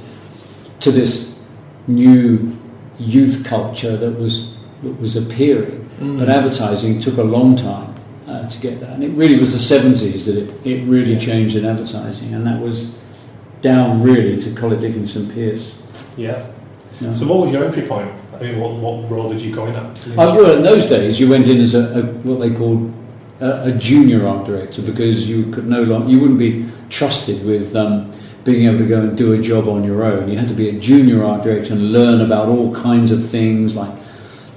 [0.79, 1.38] to this
[1.88, 2.51] new
[2.97, 5.76] youth culture that was, that was appearing.
[5.99, 6.19] Mm.
[6.19, 7.95] But advertising took a long time
[8.27, 8.91] uh, to get that.
[8.91, 12.33] And it really was the 70s that it, it really changed in advertising.
[12.33, 12.95] And that was
[13.62, 15.77] down really to Collett Dickenson Pearce.
[16.15, 16.45] Yeah.
[17.13, 18.12] So, what was your entry point?
[18.33, 19.83] I mean, what, what role did you go in at?
[19.83, 20.15] I industry?
[20.15, 22.91] well, in those days, you went in as a, a what they called
[23.39, 27.75] a, a junior art director because you could no longer you wouldn't be trusted with
[27.75, 28.12] um,
[28.43, 30.29] being able to go and do a job on your own.
[30.29, 33.75] You had to be a junior art director and learn about all kinds of things
[33.75, 33.91] like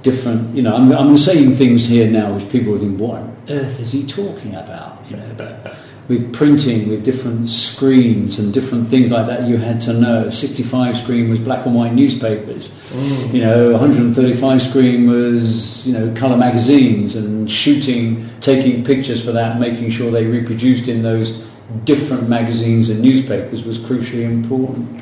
[0.02, 0.54] different.
[0.54, 3.92] You know, I'm, I'm saying things here now which people think, what on earth is
[3.92, 5.04] he talking about?
[5.08, 5.76] You know, but
[6.08, 10.28] with printing, with different screens and different things like that, you had to know.
[10.28, 12.68] 65 screen was black and white newspapers.
[12.68, 13.34] Mm.
[13.34, 19.60] You know, 135 screen was you know color magazines and shooting, taking pictures for that,
[19.60, 21.44] making sure they reproduced in those
[21.84, 25.00] different magazines and newspapers was crucially important.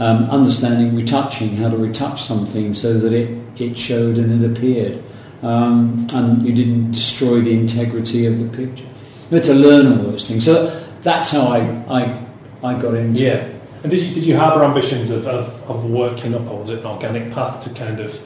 [0.00, 5.00] Um, understanding retouching, how to retouch something so that it, it showed and it appeared,
[5.42, 8.88] um, and you didn't destroy the integrity of the picture.
[9.30, 10.44] You had to learn all those things.
[10.44, 12.26] So that's how I I,
[12.64, 13.20] I got into.
[13.20, 13.24] it.
[13.24, 13.48] Yeah.
[13.84, 16.80] And did you did you harbour ambitions of, of, of working up, or was it
[16.80, 18.18] an organic path to kind of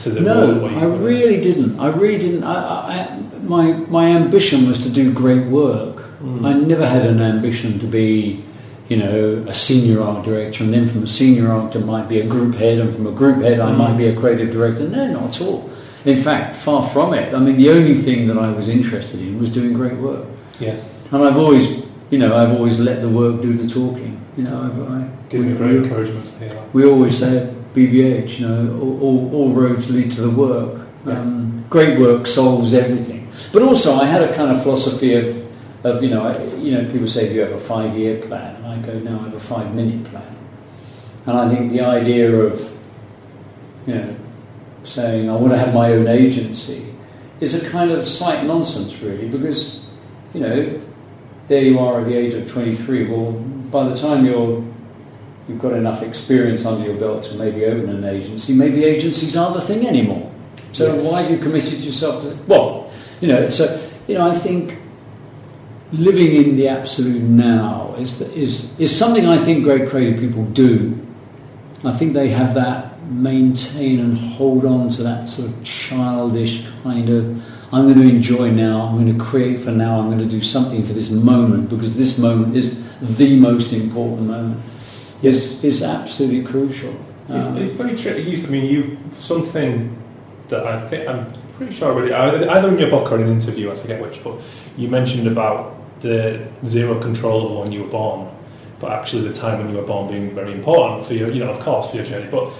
[0.00, 1.78] to the No, I really didn't.
[1.78, 2.42] I really didn't.
[2.42, 5.96] I, I, I- my my ambition was to do great work.
[6.20, 6.46] Mm.
[6.46, 8.42] I never had an ambition to be,
[8.92, 12.18] you know, a senior art director, and then from a senior art, I might be
[12.20, 13.78] a group head, and from a group head, I Mm.
[13.78, 14.84] might be a creative director.
[14.96, 15.70] No, not at all.
[16.04, 17.32] In fact, far from it.
[17.34, 20.24] I mean, the only thing that I was interested in was doing great work,
[20.60, 20.74] Yeah.
[21.12, 21.64] and I've always,
[22.10, 24.18] you know, I've always let the work do the talking.
[24.36, 24.98] You know, I've, I
[25.38, 29.48] we- great encouragement to hear we always say at BBH, you know, all, all, all
[29.62, 30.72] roads lead to the work.
[31.06, 31.14] Yeah.
[31.20, 33.20] Um, great work solves everything.
[33.52, 35.24] But also, I had a kind of philosophy of,
[35.84, 38.56] of you know, I, you know, people say, do you have a five-year plan?
[38.56, 40.36] And I go, no, I have a five-minute plan.
[41.26, 42.72] And I think the idea of,
[43.86, 44.16] you know,
[44.84, 46.94] saying I want to have my own agency
[47.40, 49.86] is a kind of slight nonsense, really, because,
[50.34, 50.80] you know,
[51.48, 53.06] there you are at the age of 23.
[53.08, 54.64] Well, by the time you're
[55.48, 59.54] you've got enough experience under your belt to maybe open an agency, maybe agencies aren't
[59.54, 60.30] the thing anymore.
[60.72, 61.04] So Yes.
[61.04, 64.78] why have you committed yourself to well, you know, so you know, I think
[65.92, 70.98] living in the absolute now is is is something I think great creative people do.
[71.84, 77.08] I think they have that maintain and hold on to that sort of childish kind
[77.08, 80.26] of I'm going to enjoy now, I'm going to create for now, I'm going to
[80.26, 84.60] do something for this moment because this moment is the most important moment.
[85.22, 86.94] Is is absolutely crucial.
[87.28, 88.46] Um, It's, it's very tricky use.
[88.46, 89.96] I mean, you something
[90.48, 93.32] that I think I'm pretty sure I already either in your book or in an
[93.32, 93.70] interview.
[93.70, 94.34] I forget which, but
[94.76, 98.28] you mentioned about the zero control of when you were born,
[98.80, 101.50] but actually the time when you were born being very important for your, you know,
[101.50, 102.28] of course, for your journey.
[102.30, 102.52] But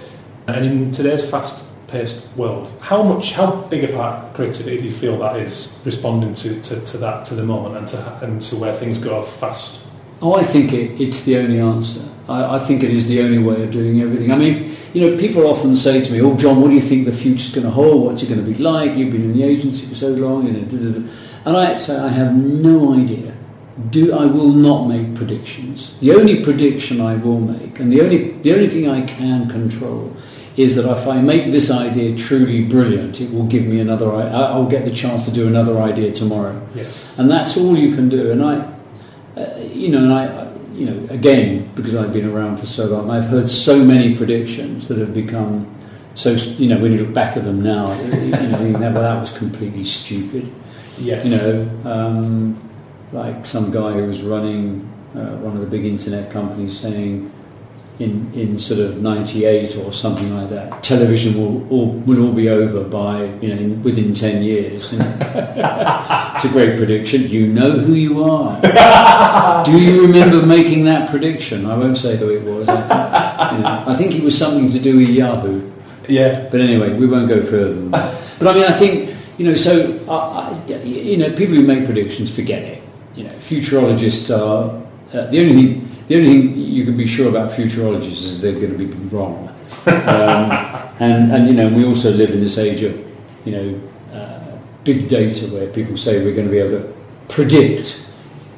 [0.47, 4.91] and in today's fast-paced world, how much, how big a part of creativity do you
[4.91, 8.55] feel that is responding to, to, to that, to the moment, and to and to
[8.55, 9.81] where things go off fast?
[10.21, 12.01] Oh, I think it, it's the only answer.
[12.29, 14.31] I, I think it is the only way of doing everything.
[14.31, 17.05] I mean, you know, people often say to me, "Oh, John, what do you think
[17.05, 18.05] the future's going to hold?
[18.05, 18.95] What's it going to be like?
[18.97, 21.07] You've been in the agency for so long," da, da, da."
[21.45, 23.33] And I say I have no idea.
[23.89, 25.95] Do I will not make predictions.
[25.99, 30.15] The only prediction I will make, and the only the only thing I can control,
[30.57, 34.13] is that if I make this idea truly brilliant, it will give me another.
[34.13, 37.15] I- I'll get the chance to do another idea tomorrow Yes.
[37.17, 38.29] and that's all you can do.
[38.31, 38.55] And I,
[39.35, 42.85] uh, you know, and I, I- you know, again because I've been around for so
[42.85, 45.65] long, I've heard so many predictions that have become
[46.13, 46.33] so.
[46.33, 49.19] You know, when you look back at them now, you know, you know well, that
[49.19, 50.45] was completely stupid.
[50.97, 51.25] Yes.
[51.25, 52.69] You know, um,
[53.11, 57.31] like some guy who was running uh, one of the big internet companies saying.
[57.99, 62.49] In, in sort of '98 or something like that, television will all, will all be
[62.49, 64.91] over by you know in, within ten years.
[64.93, 67.29] And it's a great prediction.
[67.29, 68.59] You know who you are.
[69.65, 71.67] Do you remember making that prediction?
[71.67, 72.67] I won't say who it was.
[72.67, 75.71] I you know, I think it was something to do with Yahoo.
[76.07, 76.49] Yeah.
[76.49, 78.21] But anyway, we won't go further than that.
[78.39, 79.55] But I mean, I think you know.
[79.55, 82.83] So I, I, you know, people who make predictions forget it.
[83.15, 84.81] You know, futurologists are
[85.13, 85.89] uh, the only thing.
[86.07, 89.49] The only thing you can be sure about futurologists is they're going to be wrong.
[89.85, 90.51] Um,
[90.99, 92.93] and and you know, we also live in this age of
[93.45, 96.93] you know uh, big data where people say we're going to be able to
[97.29, 98.03] predict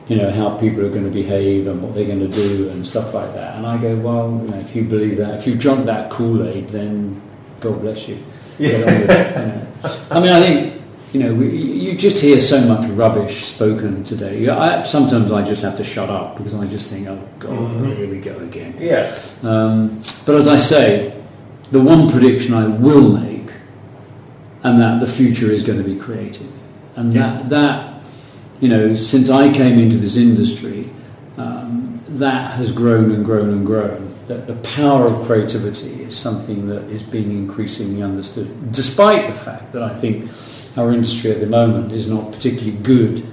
[0.07, 2.85] you know, how people are going to behave and what they're going to do and
[2.85, 3.55] stuff like that.
[3.55, 6.47] And I go, well, you know, if you believe that, if you've drunk that Kool
[6.47, 7.21] Aid, then
[7.59, 8.23] God bless you.
[8.59, 9.65] Yeah.
[9.83, 10.11] Get on with it, you know.
[10.11, 10.81] I mean, I think,
[11.13, 14.47] you know, we, you just hear so much rubbish spoken today.
[14.49, 17.95] I, sometimes I just have to shut up because I just think, oh, God, Mhm.
[17.95, 18.75] here we go again.
[18.79, 19.13] Yeah.
[19.43, 21.13] Um, but as I say,
[21.71, 23.49] the one prediction I will make,
[24.63, 26.47] and that the future is going to be creative,
[26.95, 27.43] and Yeah.
[27.43, 27.91] that that
[28.61, 30.89] you know, since I came into this industry,
[31.37, 34.13] um, that has grown and grown and grown.
[34.27, 39.71] That the power of creativity is something that is being increasingly understood, despite the fact
[39.73, 40.31] that I think
[40.77, 43.27] our industry at the moment is not particularly good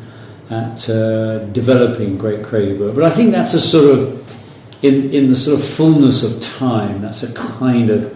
[0.51, 2.95] at uh, developing great creative work.
[2.95, 4.23] But I think that's a sort of
[4.83, 8.15] in, in the sort of fullness of time, that's a kind of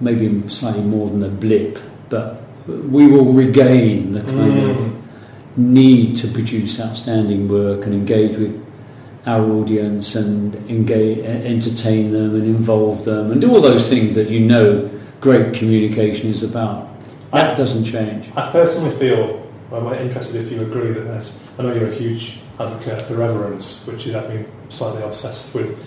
[0.00, 4.70] maybe slightly more than a blip, but we will regain the kind Mm.
[4.70, 8.61] of need to produce outstanding work and engage with
[9.26, 14.28] our audience and engage, entertain them and involve them and do all those things that
[14.28, 16.88] you know great communication is about.
[17.32, 18.30] That I- doesn't change.
[18.36, 22.40] I personally feel, I'm interested if you agree that there's, I know you're a huge
[22.58, 25.78] advocate for reverence, which is I've been slightly obsessed with.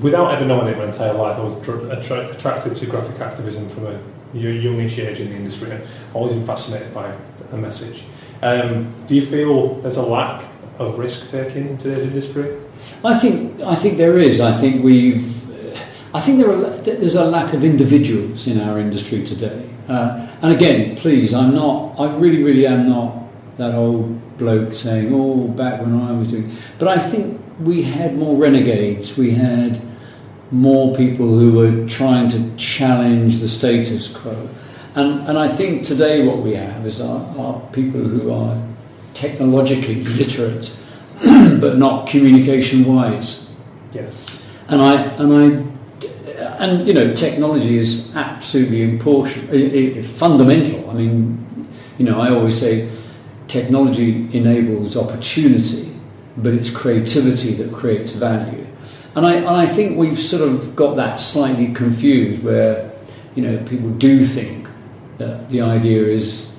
[0.00, 3.86] Without ever knowing it my entire life, I was attra- attracted to graphic activism from
[3.86, 4.00] a
[4.34, 5.82] youngish age in the industry and
[6.14, 7.14] always been fascinated by
[7.52, 8.02] a message.
[8.42, 10.44] Um, do you feel there's a lack
[10.78, 12.56] of risk taking in today's industry?
[13.04, 14.40] I think I think there is.
[14.40, 15.36] I think we've.
[16.14, 19.68] I think there are, there's a lack of individuals in our industry today.
[19.88, 21.98] Uh, and again, please, I'm not.
[21.98, 23.24] I really, really am not
[23.58, 28.16] that old bloke saying, "Oh, back when I was doing." But I think we had
[28.16, 29.16] more renegades.
[29.16, 29.80] We had
[30.50, 34.48] more people who were trying to challenge the status quo.
[34.94, 38.60] And, and I think today what we have is our, our people who are
[39.14, 40.74] technologically literate
[41.60, 43.46] but not communication wise.
[43.92, 44.46] Yes.
[44.68, 50.88] And I and I and you know technology is absolutely important, i- i- fundamental.
[50.90, 51.66] I mean,
[51.98, 52.88] you know, I always say
[53.48, 55.90] technology enables opportunity,
[56.36, 58.66] but it's creativity that creates value.
[59.14, 62.90] And I and I think we've sort of got that slightly confused, where
[63.34, 64.68] you know people do think
[65.18, 66.52] that the idea is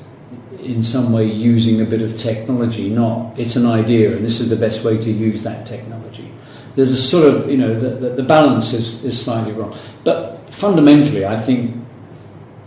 [0.62, 4.50] in some way using a bit of technology, not it's an idea and this is
[4.50, 6.32] the best way to use that technology.
[6.76, 9.78] There's a sort of, you know, the, the, the balance is, is slightly wrong.
[10.04, 11.76] But fundamentally, I think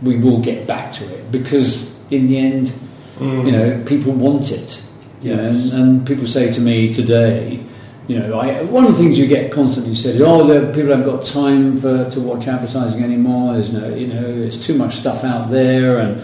[0.03, 2.73] we will get back to it because in the end,
[3.19, 3.45] Mm.
[3.47, 4.83] you know, people want it.
[5.21, 5.71] You know, Yes.
[5.71, 7.63] and, and people say to me today,
[8.09, 10.91] you know, I, one of the things you get constantly said is, oh, the people
[10.91, 13.53] haven't got time for, to watch advertising anymore.
[13.55, 16.21] There's no, you know, there's too much stuff out there and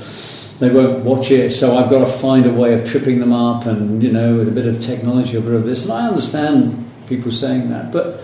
[0.59, 1.51] they won't watch it.
[1.51, 4.49] So I've got to find a way of tripping them up and, you know, with
[4.49, 5.85] a bit of technology or a bit of this.
[5.85, 7.93] And I understand people saying that.
[7.93, 8.21] But,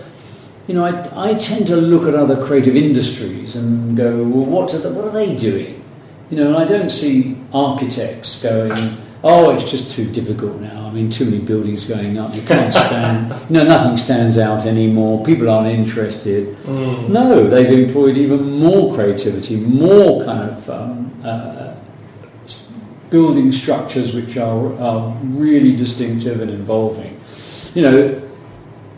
[0.67, 4.73] you know, I, I tend to look at other creative industries and go, well, what
[4.73, 5.83] are, the, what are they doing?
[6.29, 8.73] You know, and I don't see architects going,
[9.23, 10.87] oh, it's just too difficult now.
[10.87, 12.35] I mean, too many buildings going up.
[12.35, 15.23] You can't stand, no, nothing stands out anymore.
[15.23, 16.57] People aren't interested.
[16.57, 17.09] Mm.
[17.09, 21.75] No, they've employed even more creativity, more kind of um, uh,
[23.09, 27.19] building structures which are, are really distinctive and involving.
[27.73, 28.29] You know,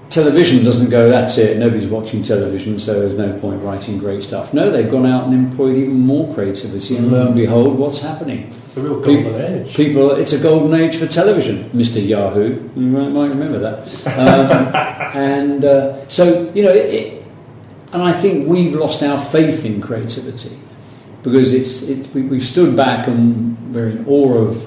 [0.09, 4.53] television doesn't go, that's it, nobody's watching television, so there's no point writing great stuff.
[4.53, 8.53] No, they've gone out and employed even more creativity, and lo and behold, what's happening?
[8.65, 9.75] It's a real People- golden age.
[9.75, 12.05] People, it's a golden age for television, Mr.
[12.05, 12.69] Yahoo.
[12.75, 14.07] You might, might remember that.
[14.17, 14.75] Um,
[15.15, 17.25] and uh, so, you know, it, it,
[17.93, 20.57] and I think we've lost our faith in creativity
[21.27, 24.65] because it's, it, we, we've stood back and we're in awe of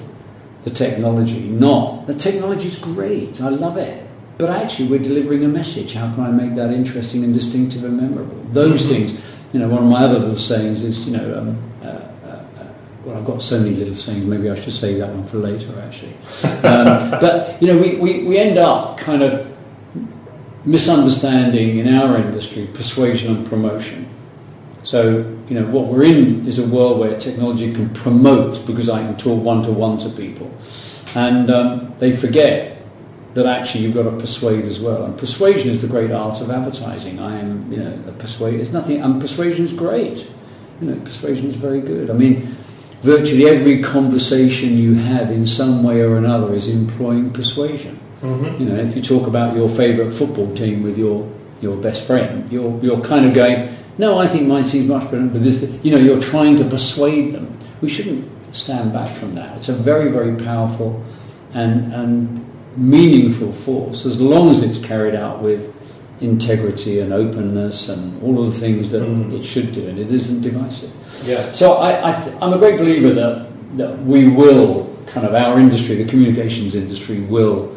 [0.63, 1.39] the technology.
[1.39, 4.05] Not the technology's great, I love it,
[4.37, 5.93] but actually we're delivering a message.
[5.95, 8.37] How can I make that interesting and distinctive and memorable?
[8.51, 8.89] Those Mhm.
[8.89, 9.19] things.
[9.53, 12.63] You know, one of my other little sayings is, you know, um, uh, uh, uh,
[13.03, 14.23] well, I've got so many little sayings.
[14.25, 16.13] Maybe I should save that one for later, actually.
[16.63, 19.47] Um, but you know, we, we, we end up kind of
[20.63, 24.05] misunderstanding in our industry persuasion and promotion.
[24.83, 29.01] So, you know, what we're in is a world where technology can promote because I
[29.01, 30.51] can talk one to one to people.
[31.15, 32.81] And um, they forget
[33.33, 35.05] that actually you've got to persuade as well.
[35.05, 37.19] And persuasion is the great art of advertising.
[37.19, 38.59] I am, you know, a persuade.
[38.59, 40.29] There's nothing, and persuasion is great.
[40.81, 42.09] You know, persuasion is very good.
[42.09, 42.57] I mean,
[43.01, 47.99] virtually every conversation you have in some way or another is employing persuasion.
[48.21, 48.63] Mm-hmm.
[48.63, 52.51] You know, if you talk about your favourite football team with your, your best friend,
[52.51, 55.27] you're, you're kind of going, no, I think mine seems much better.
[55.35, 57.45] But this, you know, you're trying to persuade them.
[57.81, 58.23] We shouldn't
[58.63, 59.49] stand back from that.
[59.57, 60.89] It's a very, very powerful
[61.53, 62.15] and, and
[62.95, 65.61] meaningful force as long as it's carried out with
[66.21, 69.33] integrity and openness and all of the things that Mm.
[69.39, 70.91] it should do, and it isn't divisive.
[71.25, 71.41] Yeah.
[71.53, 73.47] So I, I th- I'm a great believer that,
[73.77, 77.75] that we will kind of our industry, the communications industry, will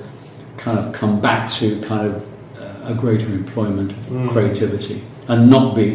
[0.57, 2.15] kind of come back to kind of
[2.61, 4.29] uh, a greater employment of Mm.
[4.31, 4.99] creativity
[5.29, 5.87] and not be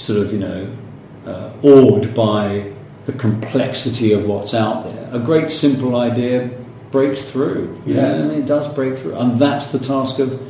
[0.00, 0.60] sort of you know
[1.26, 2.72] uh, awed by
[3.06, 5.08] the complexity of what's out there.
[5.12, 6.50] A great simple idea
[6.90, 7.80] breaks through.
[7.86, 8.22] You Yeah.
[8.22, 10.40] Mean, it does break through, and that's the task of.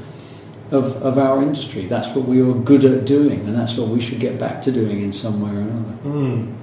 [0.73, 1.87] Of, of our industry.
[1.87, 4.71] That's what we are good at doing, and that's what we should get back to
[4.71, 5.97] doing in some way or another.
[6.05, 6.55] Mm.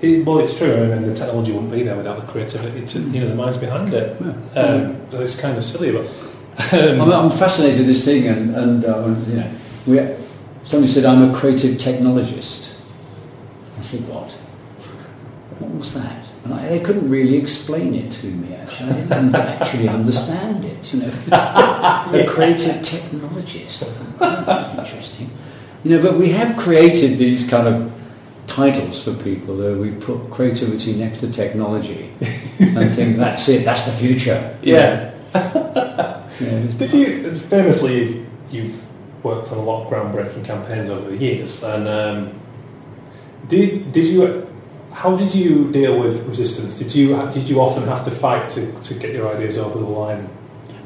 [0.00, 2.98] It, well, it's true, I and the technology wouldn't be there without the creativity, to,
[2.98, 4.16] you know, the minds behind it.
[4.18, 4.62] Yeah.
[4.62, 6.06] Um, so it's kind of silly, but
[6.72, 9.50] I'm, um, I'm fascinated with this thing, and, and uh, you know,
[9.86, 9.98] we,
[10.70, 12.72] somebody said I'm a creative technologist.
[13.76, 14.30] I said, what?
[15.58, 16.24] What was that?
[16.44, 18.54] And I, they couldn't really explain it to me.
[18.54, 20.94] Actually, I didn't actually understand it.
[20.94, 23.82] You know, a creative technologist.
[23.82, 25.30] I thought, oh, that's interesting.
[25.82, 27.92] You know, but we have created these kind of
[28.46, 29.60] titles for people.
[29.60, 32.12] Uh, we put creativity next to technology
[32.60, 33.64] and think that's it.
[33.64, 34.56] That's the future.
[34.62, 35.10] yeah.
[36.40, 36.66] Yeah.
[36.78, 38.86] Did you famously you've, you've
[39.22, 42.40] worked on a lot of groundbreaking campaigns over the years, and um,
[43.48, 44.46] did did you
[44.92, 46.78] how did you deal with resistance?
[46.78, 49.84] Did you did you often have to fight to, to get your ideas over the
[49.84, 50.28] line?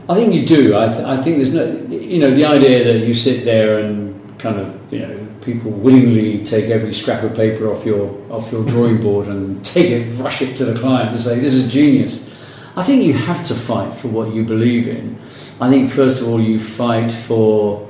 [0.08, 0.76] I think you do.
[0.76, 4.38] I, th- I think there's no, you know, the idea that you sit there and
[4.38, 8.64] kind of, you know, people willingly take every scrap of paper off your off your
[8.66, 12.28] drawing board and take it, rush it to the client to say this is genius.
[12.76, 15.18] I think you have to fight for what you believe in.
[15.60, 17.88] I think first of all you fight for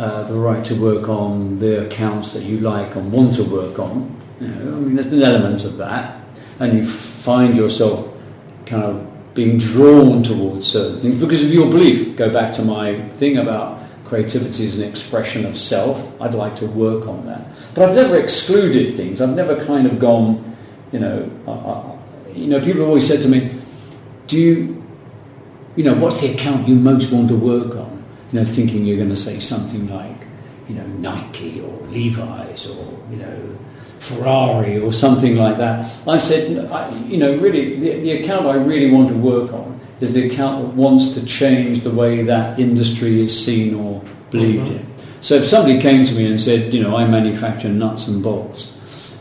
[0.00, 3.78] uh, the right to work on the accounts that you like and want to work
[3.78, 4.18] on.
[4.40, 6.24] You know, I mean, there's an element of that,
[6.58, 8.08] and you find yourself
[8.64, 12.16] kind of being drawn towards certain things because of your belief.
[12.16, 16.18] Go back to my thing about creativity as an expression of self.
[16.18, 19.20] I'd like to work on that, but I've never excluded things.
[19.20, 20.56] I've never kind of gone,
[20.92, 22.58] you know, I, I, you know.
[22.58, 23.54] People have always said to me,
[24.28, 24.82] "Do you,
[25.76, 27.99] you know, what's the account you most want to work on?"
[28.32, 30.16] You know, thinking you're going to say something like,
[30.68, 33.58] you know, Nike or Levi's or you know.
[34.00, 35.86] Ferrari or something like that.
[36.08, 39.78] I've said, I, you know, really, the, the account I really want to work on
[40.00, 44.00] is the account that wants to change the way that industry is seen or
[44.30, 44.76] believed Mhm.
[44.76, 44.86] in.
[45.20, 48.72] So if somebody came to me and said, you know, I manufacture nuts and bolts,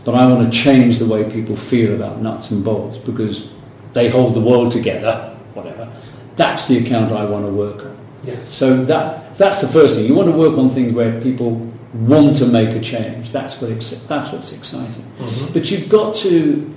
[0.06, 3.50] but I want to change the way people feel about nuts and bolts because
[3.92, 5.90] they hold the world together, whatever,
[6.38, 7.89] that's the account I want to work on.
[8.24, 8.50] Yes.
[8.50, 10.06] So that that's the first thing.
[10.06, 11.52] You want to work on things where people
[11.94, 13.32] want to make a change.
[13.32, 15.06] That's what ex- that's what's exciting.
[15.20, 15.54] Mhm.
[15.54, 16.74] But you've got to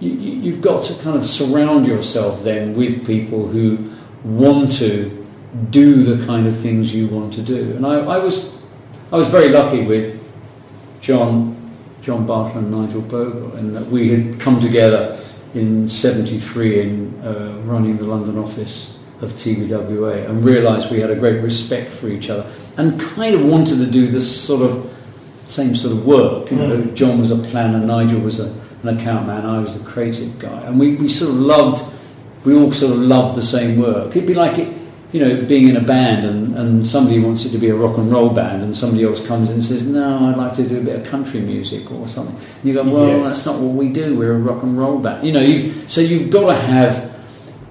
[0.00, 3.90] you, you've got to kind of surround yourself then with people who
[4.24, 5.24] want to
[5.70, 7.72] do the kind of things you want to do.
[7.76, 8.54] And I, I was
[9.12, 10.18] I was very lucky with
[11.00, 11.56] John
[12.02, 15.18] John Bartle and Nigel Bogle, in that we had come together
[15.54, 21.14] in '73 in uh, running the London office of TBWA and realised we had a
[21.16, 22.44] great respect for each other
[22.76, 24.90] and kind of wanted to do this sort of
[25.46, 26.50] same sort of work.
[26.50, 26.94] You know, Mm.
[26.94, 28.52] John was a planner, Nigel was a,
[28.82, 31.92] an account man, I was the creative guy, and we, we sort of loved.
[32.44, 34.14] We all sort of loved the same work.
[34.14, 34.68] It'd be like it,
[35.12, 37.96] you know, being in a band and, and somebody wants it to be a rock
[37.96, 40.78] and roll band, and somebody else comes in and says, "No, I'd like to do
[40.78, 43.26] a bit of country music or something." And you go, "Well, Yes.
[43.26, 44.14] that's not what we do.
[44.18, 47.13] We're a rock and roll band." You know, you've, so you've got to have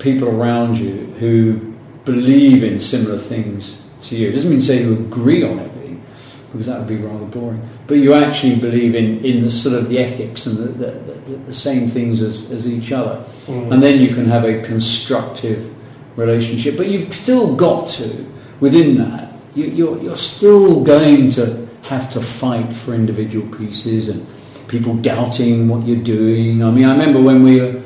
[0.03, 1.73] people around you who
[2.03, 4.29] believe in similar things to you.
[4.29, 6.03] It doesn't mean say you agree on everything,
[6.51, 7.61] because that would be rather boring.
[7.87, 11.35] But you actually believe in, in the sort of the ethics and the, the, the,
[11.47, 13.23] the same things as, as each other.
[13.47, 13.71] Mm.
[13.71, 15.73] And then you can have a constructive
[16.17, 16.75] relationship.
[16.75, 18.29] But you've still got to,
[18.59, 24.27] within that, you, you're, you're still going to have to fight for individual pieces and
[24.67, 26.63] people doubting what you're doing.
[26.63, 27.81] I mean, I remember when we were,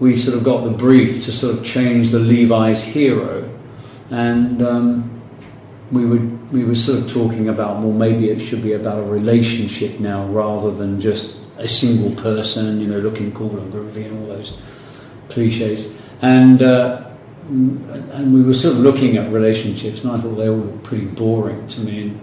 [0.00, 3.48] we sort of got the brief to sort of change the Levi's hero,
[4.10, 5.22] and um,
[5.92, 9.02] we would we were sort of talking about well maybe it should be about a
[9.02, 14.18] relationship now rather than just a single person, you know, looking cool and groovy and
[14.18, 14.58] all those
[15.28, 15.94] cliches.
[16.22, 17.06] And uh,
[17.48, 21.06] and we were sort of looking at relationships, and I thought they all looked pretty
[21.06, 22.02] boring to me.
[22.02, 22.20] And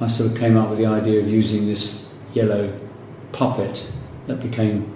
[0.00, 2.02] I sort of came up with the idea of using this
[2.34, 2.72] yellow
[3.32, 3.86] puppet
[4.26, 4.95] that became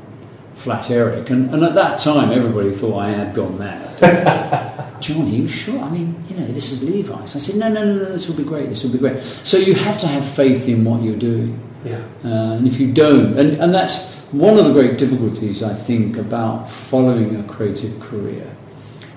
[0.60, 1.30] Flat Eric.
[1.30, 5.00] And, and at that time, everybody thought I had gone mad.
[5.00, 5.80] John, are you sure?
[5.80, 7.34] I mean, you know, this is Levi's.
[7.34, 9.22] I said, no, no, no, no, this will be great, this will be great.
[9.22, 11.58] So you have to have faith in what you're doing.
[11.82, 12.04] Yeah.
[12.22, 16.18] Uh, and if you don't, and, and that's one of the great difficulties, I think,
[16.18, 18.54] about following a creative career,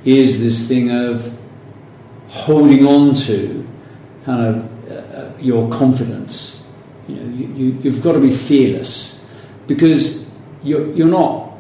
[0.06, 1.38] is this thing of
[2.30, 3.68] holding on to
[4.24, 6.64] kind of uh, your confidence.
[7.10, 9.20] You know, you, you, you've got to be fearless
[9.68, 10.23] because
[10.64, 11.52] you're, you're not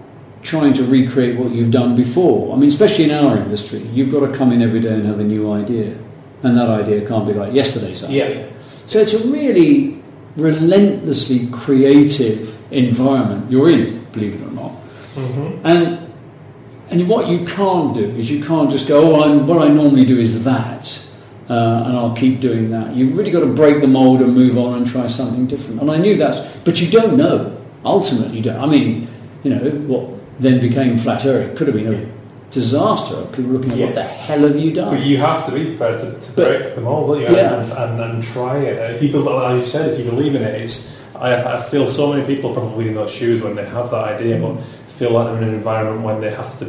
[0.42, 2.54] trying to recreate what you've done before.
[2.54, 5.20] I mean, especially in our industry, you've got to come in every day and have
[5.20, 5.98] a new idea,
[6.44, 8.46] and that idea can't be like yesterday's idea.
[8.46, 8.52] Yeah.
[8.88, 10.02] So it's a really
[10.36, 14.72] relentlessly creative environment you're in, believe it or not.
[15.16, 15.66] Mm-hmm.
[15.66, 16.14] And
[16.90, 20.06] and what you can't do is you can't just go, oh, I'm, what I normally
[20.06, 21.08] do is that,
[21.50, 21.54] uh,
[21.88, 22.96] and I'll keep doing that.
[22.96, 25.82] You've really got to break the mold and move on and try something different.
[25.82, 27.63] And I knew that, but you don't know.
[27.86, 28.60] Ultimately, don't.
[28.60, 29.08] I mean,
[29.44, 30.10] you know, what
[30.40, 32.10] then became Flat Eric could have been a
[32.52, 33.26] disaster.
[33.28, 33.86] People looking at Yeah.
[33.88, 34.96] what the hell have you done?
[34.96, 37.36] But you have to be prepared to, to But- break the mold, don't you?
[37.36, 37.60] Yeah.
[37.62, 38.92] And, and, and try it.
[38.96, 40.92] If you believe, as you said, if you believe in it, it's.
[41.16, 44.40] I, I feel so many people probably in those shoes when they have that idea,
[44.42, 44.58] but
[44.88, 46.66] feel like they're in an environment when they have to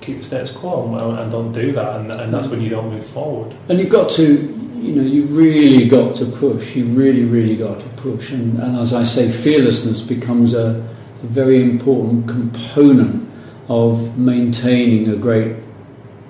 [0.00, 2.90] keep the status quo and, and don't do that, and, and that's when you don't
[2.90, 3.54] move forward.
[3.68, 6.76] And you've got to, you know, you've really got to push.
[6.76, 8.32] You've really, really got to push.
[8.32, 10.86] And, and as I say, fearlessness becomes a,
[11.22, 13.28] a very important component
[13.68, 15.56] of maintaining a great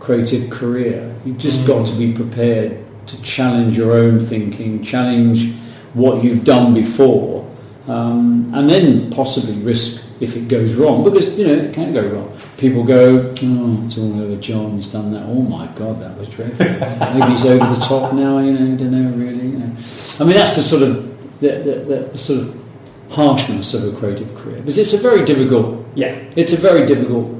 [0.01, 1.15] creative career.
[1.25, 1.67] You've just Mm.
[1.67, 2.79] got to be prepared
[3.09, 5.53] to challenge your own thinking, challenge
[5.95, 7.49] what you've done before,
[7.89, 12.03] um, and then possibly risk if it goes wrong, because, you know, it can go
[12.03, 12.36] wrong.
[12.59, 14.37] People go, oh, it's all over.
[14.41, 15.25] John's done that.
[15.25, 16.65] Oh my God, that was dreadful.
[17.15, 18.39] Maybe he's over the top now.
[18.39, 19.47] You know, I don't know really.
[19.47, 19.77] You know,
[20.21, 22.63] I mean, that's the sort of the, the, the sort of
[23.11, 25.87] harshness of a creative career because it's a very difficult.
[25.95, 26.15] Yeah.
[26.35, 27.31] It's a very difficult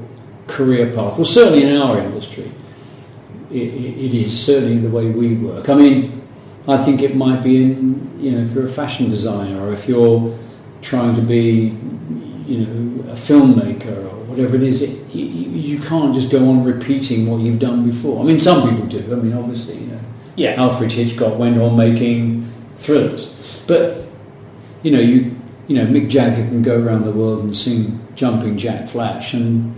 [0.47, 1.15] career path.
[1.17, 2.51] Well, certainly in our industry,
[3.51, 5.69] it, it, is certainly the way we work.
[5.69, 6.27] I mean,
[6.67, 9.87] I think it might be in you know if you're a fashion designer or if
[9.87, 10.37] you're
[10.81, 11.77] trying to be
[12.45, 14.06] you know a filmmaker
[14.37, 18.21] whatever it is, it, you, you can't just go on repeating what you've done before.
[18.21, 18.99] I mean, some people do.
[19.11, 19.99] I mean, obviously, you know,
[20.35, 20.61] Yeah.
[20.61, 24.05] Alfred Hitchcock went on making thrillers, but
[24.83, 25.35] you know, you
[25.67, 29.73] you know, Mick Jagger can go around the world and sing "Jumping Jack Flash," and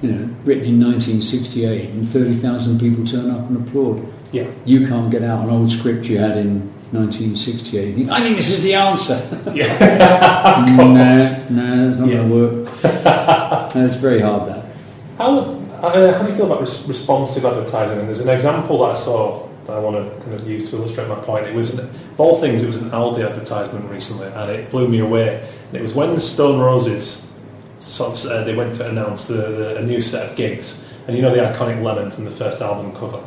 [0.00, 4.06] you know, written in 1968, and 30,000 people turn up and applaud.
[4.32, 4.46] Yeah.
[4.64, 6.60] You can't get out an old script you had in
[6.92, 8.08] 1968.
[8.08, 9.18] I think this is the answer.
[9.54, 10.74] Yeah.
[10.76, 12.14] no, no, that's not Yeah.
[12.16, 12.67] going to work.
[12.82, 14.48] That's very hard.
[14.48, 14.64] That.
[15.16, 15.38] How,
[15.82, 17.98] uh, how do you feel about res- responsive advertising?
[17.98, 20.76] And there's an example that I saw that I want to kind of use to
[20.76, 21.46] illustrate my point.
[21.46, 24.88] It was, an, of all things, it was an Aldi advertisement recently, and it blew
[24.88, 25.46] me away.
[25.68, 27.32] And it was when the Stone Roses
[27.78, 31.16] sort of uh, they went to announce the, the, a new set of gigs, and
[31.16, 33.24] you know the iconic lemon from the first album cover.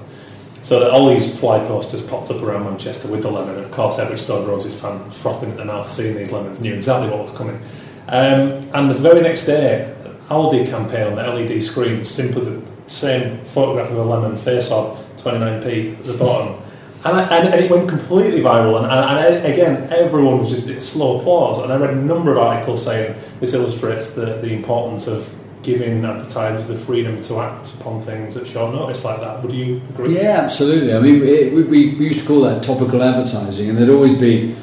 [0.63, 3.71] So that all these fly posters popped up around Manchester with the lemon, and of
[3.71, 7.27] course every Stone Roses fan frothing at the mouth seeing these lemons knew exactly what
[7.27, 7.59] was coming.
[8.07, 9.93] Um, and the very next day,
[10.29, 14.97] Aldi campaign on the LED screen, simply the same photograph of a lemon face on
[15.17, 16.61] 29p at the bottom.
[17.03, 20.87] And, I, and, and it went completely viral, and, and, and again, everyone was just
[20.87, 21.59] slow applause.
[21.59, 25.33] And I read a number of articles saying this illustrates the, the importance of
[25.63, 29.41] giving advertisers the freedom to act upon things at short notice like that.
[29.43, 30.15] Would you agree?
[30.15, 30.93] Yeah, absolutely.
[30.93, 34.55] I mean, it, we we used to call that topical advertising, and there'd always be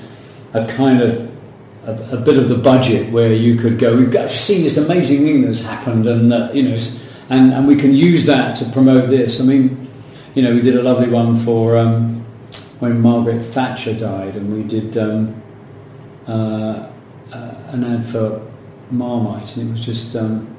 [0.55, 1.29] a kind of
[1.89, 5.43] a, a bit of the budget where you could go, we've seen this amazing thing
[5.43, 6.79] that's happened, and uh, you know,
[7.31, 9.41] and and we can use that to promote this.
[9.41, 9.89] I mean,
[10.35, 12.25] you know, we did a lovely one for um,
[12.81, 15.43] when Margaret Thatcher died, and we did um,
[16.27, 16.89] uh,
[17.33, 18.47] uh, an ad for
[18.91, 20.15] Marmite, and it was just.
[20.15, 20.55] Um,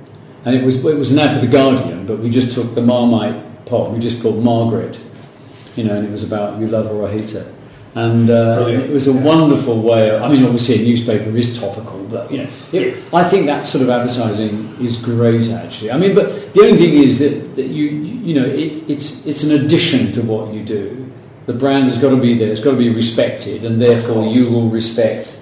[0.46, 2.82] and it was it was an ad for the Guardian, but we just took the
[2.82, 3.92] Marmite pot.
[3.92, 4.98] We just put Margaret,
[5.76, 7.54] you know, and it was about you love or hate her,
[8.06, 10.10] and uh, it was a wonderful way.
[10.10, 13.66] Of, I mean, obviously, a newspaper is topical, but you know, it, I think that
[13.66, 15.50] sort of advertising is great.
[15.50, 19.26] Actually, I mean, but the only thing is that, that you you know it, it's
[19.26, 21.12] it's an addition to what you do.
[21.46, 22.52] The brand has got to be there.
[22.52, 25.38] It's got to be respected, and therefore you will respect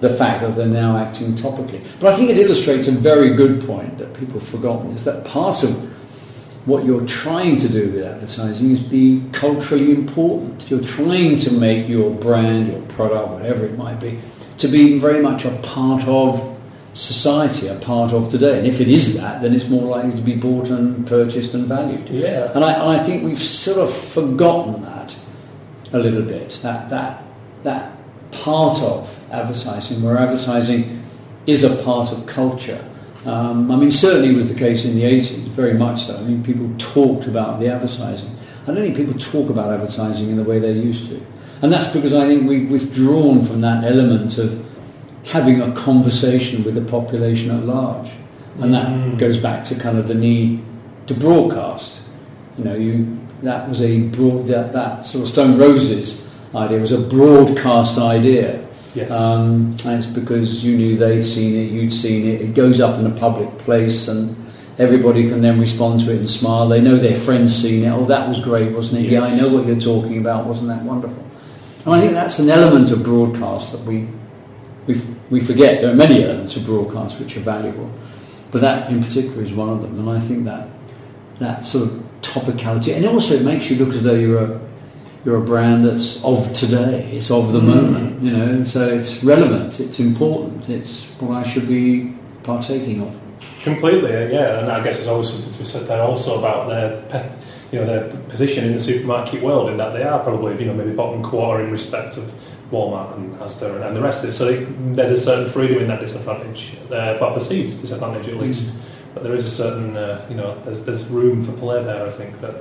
[0.00, 1.84] the fact that they're now acting topically.
[2.00, 5.26] But I think it illustrates a very good point that people have forgotten is that
[5.26, 5.89] part of
[6.70, 10.70] what you're trying to do with advertising is be culturally important.
[10.70, 14.20] You're trying to make your brand, your product, whatever it might be,
[14.58, 16.58] to be very much a part of
[16.94, 18.58] society, a part of today.
[18.58, 21.66] And if it is that, then it's more likely to be bought and purchased and
[21.66, 22.08] valued.
[22.08, 22.52] Yeah.
[22.54, 25.16] And I, and I think we've sort of forgotten that
[25.92, 26.60] a little bit.
[26.62, 27.24] That that
[27.64, 27.96] that
[28.30, 31.02] part of advertising, where advertising
[31.46, 32.84] is a part of culture.
[33.26, 36.16] Um, I mean, certainly it was the case in the 80s, very much so.
[36.16, 38.34] I mean, people talked about the advertising.
[38.62, 41.24] I don't think people talk about advertising in the way they used to.
[41.62, 44.64] And that's because I think we've withdrawn from that element of
[45.26, 48.10] having a conversation with the population at large.
[48.58, 49.18] And that Mm.
[49.18, 50.60] goes back to kind of the need
[51.06, 52.00] to broadcast.
[52.58, 56.92] You know, you that was a broad that, that sort of Stone Roses idea was
[56.92, 58.60] a broadcast idea.
[58.94, 59.10] Yes.
[59.10, 62.40] Um, and it's because you knew they'd seen it, you'd seen it.
[62.40, 64.36] It goes up in a public place, and
[64.78, 66.68] everybody can then respond to it and smile.
[66.68, 67.90] They know their friends seen it.
[67.90, 69.10] Oh, that was great, wasn't it?
[69.10, 70.46] Yeah, I know what you're talking about.
[70.46, 71.24] Wasn't that wonderful?
[71.84, 74.08] And I think that's an element of broadcast that we
[74.86, 75.80] we, we forget.
[75.80, 77.90] There are many elements of broadcast which are valuable,
[78.50, 79.98] but that in particular is one of them.
[79.98, 80.68] And I think that
[81.38, 84.60] that sort of topicality, and also it makes you look as though you're a
[85.24, 87.10] you're a brand that's of today.
[87.12, 87.66] It's of the Mm.
[87.74, 88.42] moment, you know.
[88.44, 89.78] and So it's relevant.
[89.80, 90.68] It's important.
[90.68, 93.14] It's what I should be partaking of.
[93.62, 96.68] Completely, uh, yeah, and I guess there's always something to be said there also about
[96.68, 97.28] their, pe-
[97.72, 100.74] you know, their position in the supermarket world, in that they are probably, you know,
[100.74, 102.24] maybe bottom quarter in respect of
[102.72, 104.34] Walmart and Asda and, the rest of it.
[104.34, 104.64] So they,
[104.94, 108.74] there's a certain freedom in that disadvantage, uh, well, perceived disadvantage at least.
[109.14, 112.06] But there is a certain, uh, you know, there's there's room for play there.
[112.06, 112.56] I think that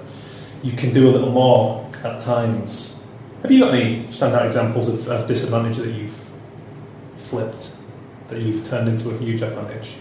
[0.64, 3.01] you can do a little more at times.
[3.41, 6.20] Have you got any standout examples of, of disadvantage that you've
[7.16, 7.72] flipped,
[8.28, 9.95] that you've turned into a huge advantage?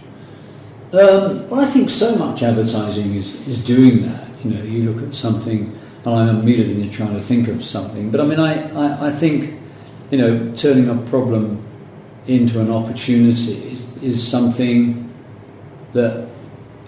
[0.93, 4.29] Um, well, I think so much advertising is, is doing that.
[4.43, 8.11] You know, you look at something, and I'm immediately trying to think of something.
[8.11, 9.61] But I mean, I, I, I think,
[10.11, 11.63] you know, turning a problem
[12.27, 15.13] into an opportunity is, is something
[15.93, 16.29] that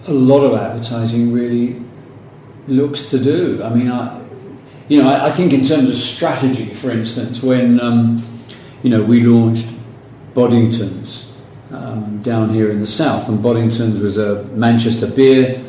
[0.07, 1.81] a lot of advertising really
[2.67, 3.63] looks to do.
[3.63, 4.21] I mean, I,
[4.87, 8.23] you know, I, I think in terms of strategy, for instance, when um,
[8.83, 9.67] you know we launched
[10.33, 11.29] Boddingtons
[11.71, 15.59] um, down here in the south, and Boddingtons was a Manchester beer,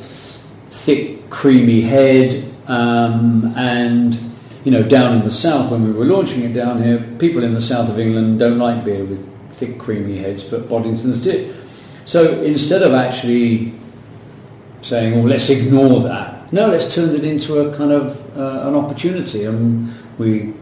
[0.71, 4.19] thick, creamy head, um, and
[4.65, 7.55] you know, down in the south when we were launching it down here, people in
[7.55, 11.57] the south of England don't like beer with thick, creamy heads, but Boddingtons did.
[12.05, 13.75] So instead of actually
[14.83, 18.75] saying, "Well, let's ignore that," no, let's turn it into a kind of uh, an
[18.75, 20.55] opportunity, and we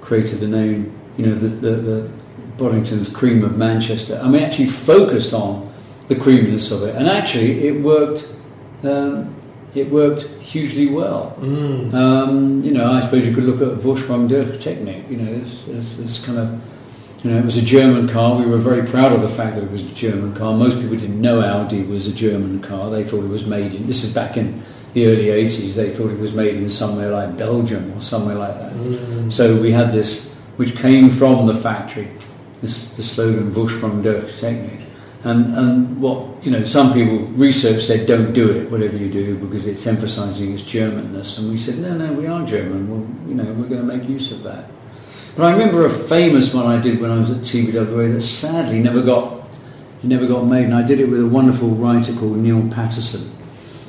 [0.00, 2.10] created the name, you know, the, the, the
[2.56, 5.72] Boddington's Cream of Manchester, and we actually focused on
[6.08, 8.34] the creaminess of it, and actually it worked.
[8.82, 9.34] Um,
[9.74, 11.36] it worked hugely well.
[11.40, 11.92] Mm.
[11.92, 15.10] Um, you know, I suppose you could look at Vorsprung Technik.
[15.10, 16.60] You know, it's, it's, it's kind of,
[17.22, 18.36] you know, it was a German car.
[18.36, 20.54] We were very proud of the fact that it was a German car.
[20.54, 22.90] Most people didn't know Audi was a German car.
[22.90, 23.86] They thought it was made in.
[23.86, 24.62] This is back in
[24.98, 25.74] the early '80s.
[25.74, 28.72] They thought it was made in somewhere like Belgium or somewhere like that.
[28.72, 29.32] Mm.
[29.32, 32.08] So we had this, which came from the factory.
[32.60, 34.82] This the slogan Vorsprung durch Technik.
[35.24, 39.36] And, and what you know, some people research said don't do it, whatever you do,
[39.36, 41.38] because it's emphasising its Germanness.
[41.38, 42.88] And we said no, no, we are German.
[42.88, 44.70] Well, you know, we're going to make use of that.
[45.36, 48.80] But I remember a famous one I did when I was at TBWA that sadly
[48.80, 49.38] never got
[50.02, 50.64] it never got made.
[50.64, 53.37] And I did it with a wonderful writer called Neil Patterson.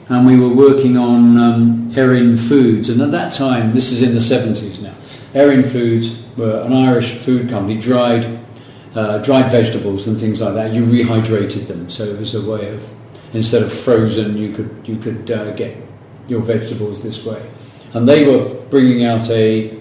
[0.10, 2.90] And we were working on um, Erin Foods.
[2.90, 4.96] And at that time, this is in the 70s now,
[5.34, 8.40] Erin Foods were an Irish food company, dried
[8.96, 10.74] uh, dried vegetables and things like that.
[10.74, 12.88] You rehydrated them, so it was a way of
[13.34, 15.78] instead of frozen, you could you could uh, get
[16.28, 17.50] your vegetables this way.
[17.94, 19.80] And they were bringing out a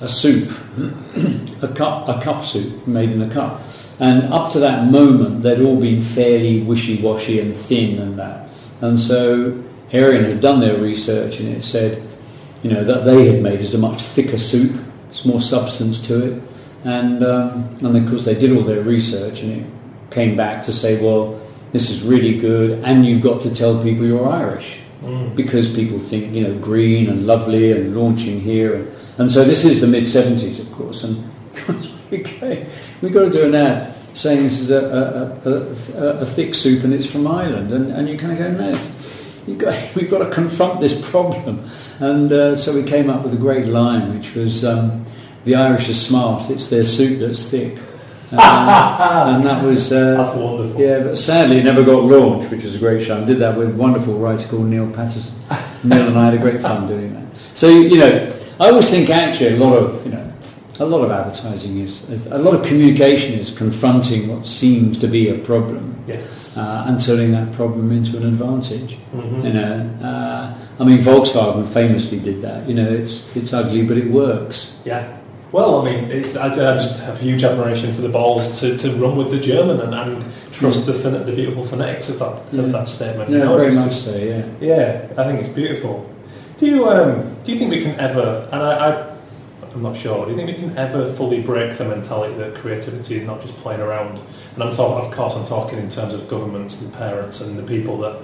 [0.00, 0.50] a soup,
[1.62, 3.62] a cup a cup soup made in a cup.
[3.98, 8.47] And up to that moment, they'd all been fairly wishy-washy and thin and that.
[8.80, 9.62] And so
[9.92, 12.06] Erin had done their research, and it said,
[12.62, 14.80] you know, that they had made is a much thicker soup.
[15.10, 16.42] It's more substance to it.
[16.84, 20.72] And, um, and of course, they did all their research, and it came back to
[20.72, 21.40] say, well,
[21.72, 25.36] this is really good, and you've got to tell people you're Irish Mm.
[25.36, 28.74] because people think, you know, green and lovely and launching here.
[28.74, 31.30] And, and so this is the mid 70s, of course, and
[32.12, 32.66] okay,
[33.00, 33.87] we've got to do an ad
[34.18, 37.70] saying this is a, a, a, a, a thick soup and it's from Ireland.
[37.70, 38.72] And, and you kind of go, no,
[39.46, 41.70] you got, we've got to confront this problem.
[42.00, 45.06] And uh, so we came up with a great line, which was um,
[45.44, 47.78] the Irish are smart, it's their soup that's thick.
[48.30, 49.90] Uh, and that was.
[49.90, 50.78] Uh, That's wonderful.
[50.78, 53.22] yeah, but sadly it never got launched, which was a great show.
[53.22, 55.34] I did that with a wonderful writer called Neil Patterson.
[55.82, 57.24] Neil and I had a great fun doing that.
[57.54, 60.27] So, you know, I always think actually a lot of, you know,
[60.80, 65.06] a lot of advertising is, is a lot of communication is confronting what seems to
[65.08, 66.56] be a problem Yes.
[66.56, 68.96] uh, and turning that problem into an advantage.
[69.14, 69.44] Mhm.
[69.44, 72.68] You know, uh, I mean, Volkswagen famously did that.
[72.68, 74.76] You know, it's it's ugly, but it works.
[74.84, 75.04] Yeah.
[75.50, 78.90] Well, I mean, it's, I, I just have huge admiration for the balls to, to
[78.96, 82.62] run with the German and, and trust the, the beautiful phonetics of that, Yeah.
[82.64, 83.30] of that statement.
[83.30, 84.14] No, You know, very much so.
[84.16, 84.44] Yeah.
[84.60, 86.04] Yeah, I think it's beautiful.
[86.58, 88.46] Do you um, do you think we can ever?
[88.52, 89.17] And I, I,
[89.78, 90.24] I'm not sure.
[90.24, 93.56] Do you think we can ever fully break the mentality that creativity is not just
[93.58, 94.20] playing around?
[94.54, 97.62] And I'm talking, of course, I'm talking in terms of governments and parents and the
[97.62, 98.20] people that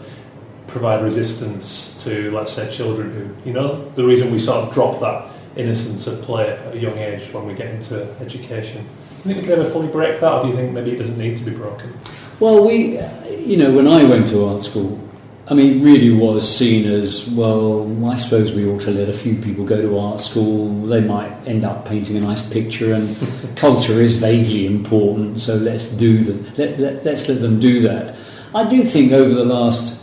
[0.66, 4.98] provide resistance to, let's say, children who, you know, the reason we sort of drop
[4.98, 8.84] that innocence of play at a young age when we get into education.
[9.22, 10.96] Do you think we can ever fully break that, or do you think maybe it
[10.96, 11.96] doesn't need to be broken?
[12.40, 12.98] Well, we,
[13.30, 15.00] you know, when I went to art school,
[15.46, 17.86] I mean, really was seen as well.
[18.10, 20.86] I suppose we ought to let a few people go to art school.
[20.86, 23.14] They might end up painting a nice picture, and
[23.56, 25.42] culture is vaguely important.
[25.42, 26.50] So let's do them.
[26.56, 28.16] Let, let, let's let them do that.
[28.54, 30.02] I do think over the last,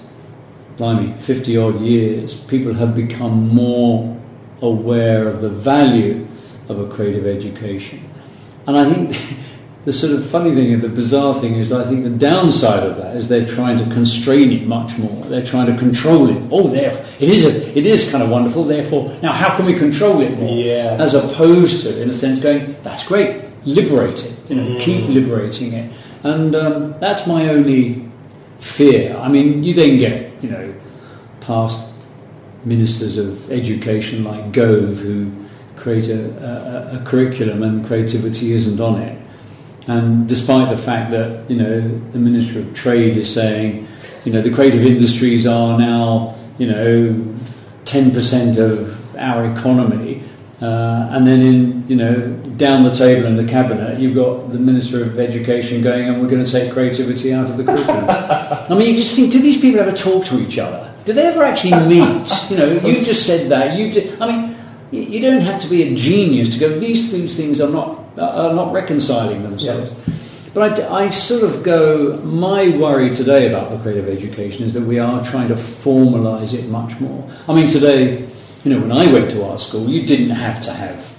[0.77, 4.21] blimey, fifty odd years, people have become more
[4.61, 6.27] aware of the value
[6.69, 8.07] of a creative education,
[8.67, 9.39] and I think.
[9.85, 12.97] the sort of funny thing and the bizarre thing is, I think the downside of
[12.97, 15.23] that is they're trying to constrain it much more.
[15.25, 16.41] They're trying to control it.
[16.51, 18.63] Oh, therefore, it is a, it is kind of wonderful.
[18.63, 20.55] Therefore, now how can we control it more?
[20.55, 20.97] Yeah.
[20.99, 24.35] As opposed to, in a sense, going, that's great, liberate it.
[24.49, 24.79] You know, Mm.
[24.79, 25.91] keep liberating it.
[26.23, 28.07] And um, that's my only
[28.59, 29.17] fear.
[29.17, 30.73] I mean, you then get, you know,
[31.39, 31.89] past
[32.63, 35.31] ministers of education like Gove who
[35.75, 39.17] create a, a, a curriculum and creativity isn't on it.
[39.91, 41.81] And despite the fact that you know
[42.13, 43.87] the Minister of Trade is saying,
[44.23, 47.35] you know, the creative industries are now you know
[47.83, 50.23] ten percent of our economy,
[50.61, 52.15] uh, and then in you know
[52.55, 56.29] down the table in the cabinet you've got the Minister of Education going, and we're
[56.29, 58.05] going to take creativity out of the curriculum.
[58.09, 60.93] I mean, you just think, do these people ever talk to each other?
[61.03, 62.31] Do they ever actually meet?
[62.49, 63.77] You know, you just said that.
[63.77, 64.55] You, did, I mean,
[64.91, 66.79] you you don't have to be a genius to go.
[66.79, 69.95] These two things are not Uh, are not reconciling themselves.
[70.53, 72.17] But I, I sort of go.
[72.17, 76.67] My worry today about the creative education is that we are trying to formalise it
[76.67, 77.29] much more.
[77.47, 78.27] I mean, today,
[78.65, 81.15] you know, when I went to art school, you didn't have to have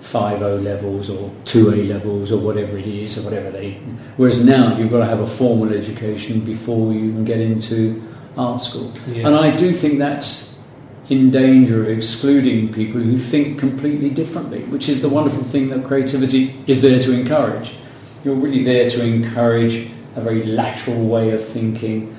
[0.00, 3.74] five O levels or two A levels or whatever it is or whatever they.
[4.16, 8.02] Whereas now you've got to have a formal education before you can get into
[8.38, 8.92] art school.
[9.08, 9.26] Yeah.
[9.26, 10.49] And I do think that's
[11.10, 15.84] in danger of excluding people who think completely differently, which is the wonderful thing that
[15.84, 17.74] creativity is there to encourage.
[18.24, 22.16] You're really there to encourage a very lateral way of thinking,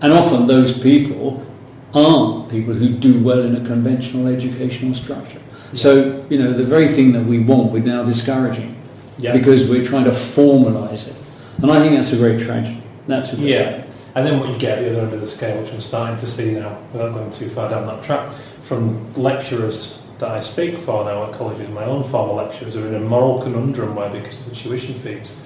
[0.00, 1.46] and often those people
[1.94, 5.40] aren't people who do well in a conventional educational structure.
[5.74, 8.76] So, you know, the very thing that we want, we're now discouraging
[9.18, 9.32] Yeah.
[9.32, 11.14] because we're trying to formalise it.
[11.60, 12.82] And I think that's a great tragedy.
[13.06, 13.62] That's a great Yeah.
[13.62, 13.81] tragedy.
[14.14, 16.18] And then what you get at the other end of the scale, which I'm starting
[16.18, 20.78] to see now, without going too far down that track, from lecturers that I speak
[20.78, 24.38] for now at colleges, my own former lecturers are in a moral conundrum where, because
[24.40, 25.42] of the tuition fees,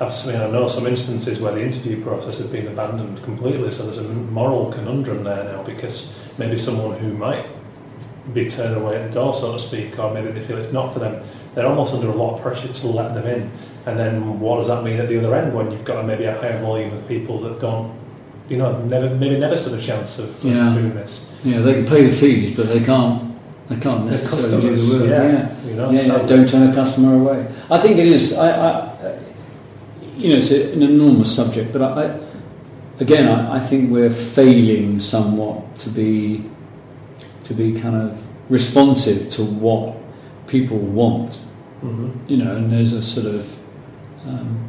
[0.00, 3.84] I've seen, I know some instances where the interview process has been abandoned completely, so
[3.84, 7.46] there's a moral conundrum there now because maybe someone who might
[8.32, 10.92] be turned away at the door, so to speak, or maybe they feel it's not
[10.92, 11.24] for them,
[11.54, 13.50] they're almost under a lot of pressure to let them in.
[13.86, 16.32] And then what does that mean at the other end when you've got maybe a
[16.40, 17.92] higher volume of people that don't,
[18.48, 20.74] you know, never maybe never stood a chance of, of Yeah.
[20.74, 21.30] doing this?
[21.44, 23.32] Yeah, they can pay the fees, but they can't.
[23.68, 25.08] They can't necessarily do the work.
[25.10, 27.46] yeah, Yeah, you know, yeah, yeah, Don't turn a customer away.
[27.70, 28.36] I think it is.
[28.36, 29.18] I, I
[30.16, 32.20] you know, it's a, an enormous subject, but I, I
[33.00, 36.44] again, I, I think we're failing somewhat to be
[37.44, 38.18] to be kind of
[38.50, 39.96] responsive to what
[40.46, 41.34] people want.
[41.80, 43.44] hmm You know, and there's a sort of
[44.26, 44.68] um,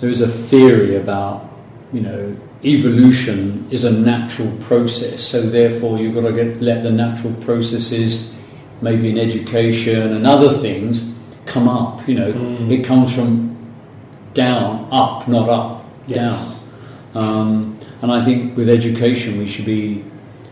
[0.00, 1.48] there is a theory about
[1.92, 6.90] you know evolution is a natural process, so therefore you've got to get let the
[6.90, 8.34] natural processes,
[8.80, 11.12] maybe in education and other things,
[11.46, 12.06] come up.
[12.08, 12.70] You know, Mm.
[12.70, 13.56] it comes from
[14.34, 16.64] down, up, not up, Yes.
[17.14, 17.24] down.
[17.24, 20.02] Um, and I think with education we should be,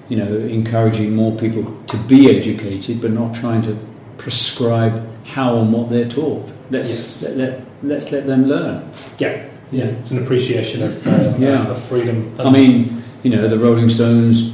[0.09, 3.77] you know, encouraging more people to be educated, but not trying to
[4.17, 6.49] prescribe how and what they're taught.
[6.71, 7.23] Let's Yes.
[7.23, 8.91] let, let, let's let them learn.
[9.19, 11.71] Yeah, yeah, it's an appreciation of, uh, Yeah.
[11.71, 12.35] of, freedom.
[12.39, 14.53] I mean, you know, the Rolling Stones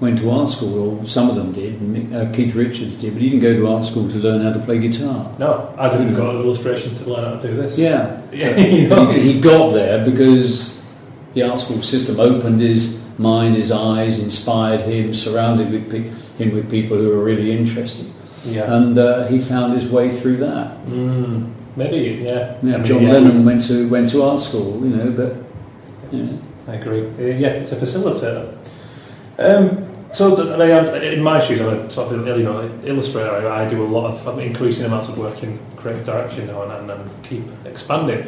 [0.00, 1.74] went to art school, or some of them did.
[2.14, 4.60] Uh, Keith Richards did, but he didn't go to art school to learn how to
[4.60, 5.30] play guitar.
[5.38, 7.76] no, I didn't go to illustration to learn how to do this.
[7.78, 10.84] Yeah, yeah, you know, But he, he got there because
[11.34, 16.10] the art school system opened his mind, his eyes, inspired him, surrounded with pe-
[16.42, 18.06] him with people who were really interested,
[18.44, 18.72] yeah.
[18.72, 20.76] and uh, he found his way through that.
[20.86, 22.58] Mm, maybe, yeah.
[22.62, 25.36] Yeah, I mean, John yeah, Lennon went to went to art school, you know, but
[26.24, 27.06] know, I agree.
[27.06, 28.56] Uh, yeah, it's a facilitator.
[29.38, 33.48] Um, so, I mean, in my shoes, I'm a sort of you know illustrator.
[33.48, 36.62] I, I do a lot of I'm increasing amounts of work in creative direction now
[36.62, 38.26] and, and, and keep expanding.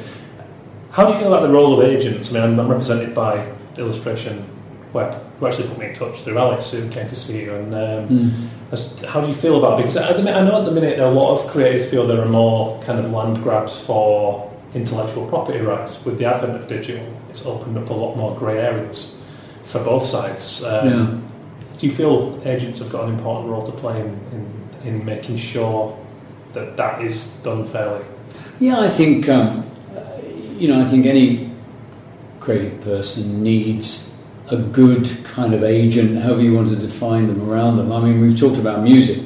[0.90, 2.30] How do you feel about the role of agents?
[2.30, 4.44] I mean, I'm, I'm represented by Illustration
[4.92, 7.54] Web, who actually put me in touch through Alex, who came to see you.
[7.54, 9.82] And um, mm, how do you feel about it?
[9.82, 12.28] Because at the, I know at the minute a lot of creators feel there are
[12.28, 16.04] more kind of land grabs for intellectual property rights.
[16.04, 19.16] With the advent of digital, it's opened up a lot more grey areas
[19.64, 20.62] for both sides.
[20.64, 21.18] Um, Yeah.
[21.78, 25.38] Do you feel agents have got an important role to play in, in, in making
[25.38, 25.96] sure
[26.52, 28.04] that that is done fairly?
[28.58, 29.64] Yeah, I think um,
[30.58, 30.82] you know.
[30.82, 31.50] I think any
[32.38, 34.09] creative person needs
[34.50, 37.92] a good kind of agent, however you want to define them around them.
[37.92, 39.22] I mean, we've talked about music,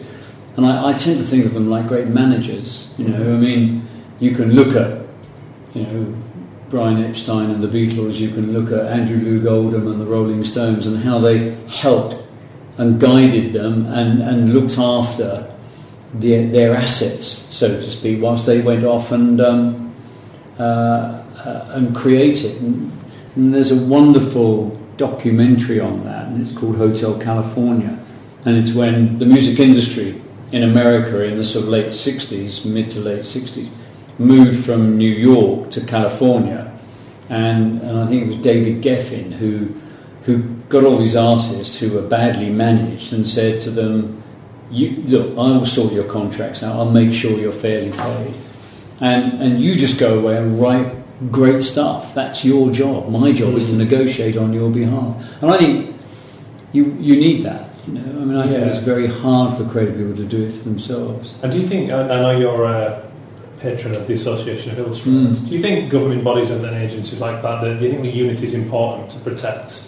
[0.56, 2.92] and I, I tend to think of them like great managers.
[2.98, 3.88] You know, I mean,
[4.20, 5.04] you can look at
[5.74, 6.14] you know
[6.68, 8.16] Brian Epstein and the Beatles.
[8.16, 12.16] You can look at Andrew Loog Oldham and the Rolling Stones and how they helped
[12.76, 15.54] and guided them and, and looked after
[16.12, 19.94] their, their assets, so to speak, whilst they went off and um,
[20.58, 22.60] uh, uh, and created.
[22.60, 22.92] And,
[23.36, 27.98] and there's a wonderful documentary on that, and it's called Hotel California,
[28.44, 30.20] and it's when the music industry
[30.52, 33.70] in America in the sort of late '60s, mid to late '60s,
[34.18, 36.72] moved from New York to California,
[37.28, 39.74] and, and I think it was David Geffen who
[40.24, 44.22] who got all these artists who were badly managed and said to them,
[44.70, 46.76] look, I will sort your contracts out.
[46.76, 48.34] I'll make sure you're fairly paid,
[49.00, 50.93] and and you just go away and write
[51.30, 52.14] great stuff.
[52.14, 53.08] That's your job.
[53.10, 55.96] My job is to negotiate on your behalf, and I think
[56.72, 57.70] you you need that.
[57.86, 60.52] You know, I mean, I think it's very hard for creative people to do it
[60.52, 61.34] for themselves.
[61.42, 63.02] And do you think, I know you're a
[63.60, 65.48] patron of the Association of Illustrators, Mm.
[65.48, 68.10] do you think governing bodies and, and agencies like that, that- do you think the
[68.10, 69.84] unit is important to protect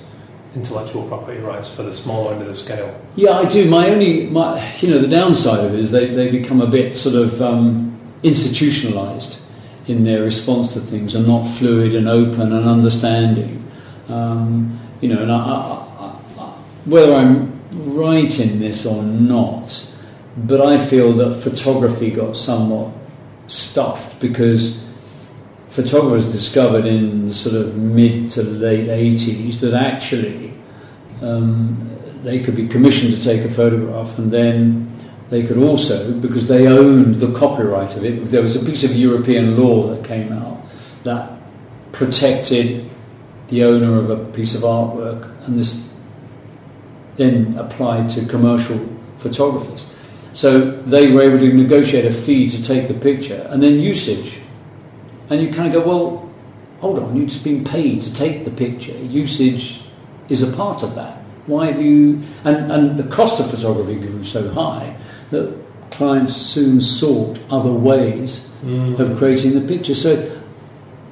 [0.54, 2.94] intellectual property rights for the smaller end of the scale?
[3.14, 3.64] Yeah, I do.
[3.70, 6.98] My only, my, you know, the downside of it is they, they become a bit
[6.98, 9.38] sort of um, institutionalized
[9.86, 13.70] in their response to things and not fluid and open and understanding.
[14.08, 16.44] Um, you know, and I, I, I,
[16.84, 19.92] whether I'm right in this or not,
[20.36, 22.92] but I feel that photography got somewhat
[23.48, 24.84] stuffed because
[25.70, 30.54] photographers discovered in the sort of mid to late 80s that actually
[31.22, 31.90] um,
[32.22, 34.95] they could be commissioned to take a photograph and then
[35.28, 38.94] they could also, because they owned the copyright of it, there was a piece of
[38.94, 40.64] European law that came out
[41.02, 41.32] that
[41.92, 42.88] protected
[43.48, 45.92] the owner of a piece of artwork and this
[47.16, 48.78] then applied to commercial
[49.18, 49.90] photographers.
[50.32, 54.40] So they were able to negotiate a fee to take the picture and then usage.
[55.30, 56.30] And you kind of go, well,
[56.80, 58.96] hold on, you've just been paid to take the picture.
[58.98, 59.82] Usage
[60.28, 61.16] is a part of that.
[61.46, 62.22] Why have you.
[62.44, 64.96] And, and the cost of photography grew so high
[65.30, 65.56] that
[65.90, 68.98] clients soon sought other ways mm.
[68.98, 69.94] of creating the picture.
[69.94, 70.40] So,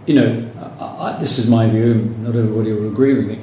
[0.07, 3.41] you know, I, I, this is my view, not everybody will agree with me.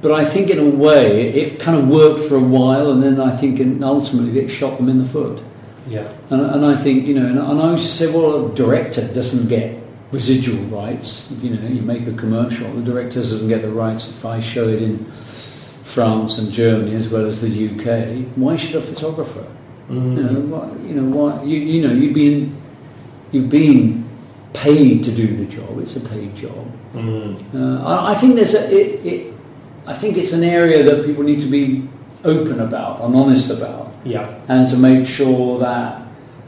[0.00, 3.20] But I think in a way it kind of worked for a while, and then
[3.20, 5.42] I think in, ultimately it shot them in the foot.
[5.86, 6.12] Yeah.
[6.30, 9.06] And, and I think, you know, and, and I used to say, well, a director
[9.12, 9.78] doesn't get
[10.12, 11.30] residual rights.
[11.42, 14.68] You know, you make a commercial, the director doesn't get the rights if I show
[14.68, 15.04] it in
[15.84, 18.28] France and Germany as well as the UK.
[18.36, 19.46] Why should a photographer?
[19.88, 22.56] You know, why, you know, why, you, you know, you've been,
[23.32, 24.08] you've been
[24.54, 25.78] paid to do the job.
[25.80, 26.70] It's a paid job.
[26.94, 27.54] Mm.
[27.54, 29.34] Uh, I, I think there's a, it, it,
[29.86, 31.86] I think it's an area that people need to be
[32.24, 34.34] open about and honest about Yeah.
[34.48, 36.00] and to make sure that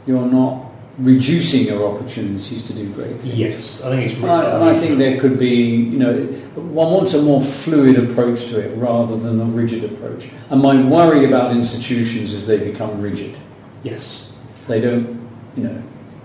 [0.07, 0.66] you're not
[0.97, 3.37] reducing your opportunities to do great things.
[3.37, 3.83] Yes.
[3.83, 6.15] I think it's And I, and I think there could be, you know,
[6.55, 10.27] one wants a more fluid approach to it rather than a rigid approach.
[10.49, 13.35] And my worry about institutions is they become rigid.
[13.83, 14.33] Yes.
[14.67, 15.83] They don't, you know,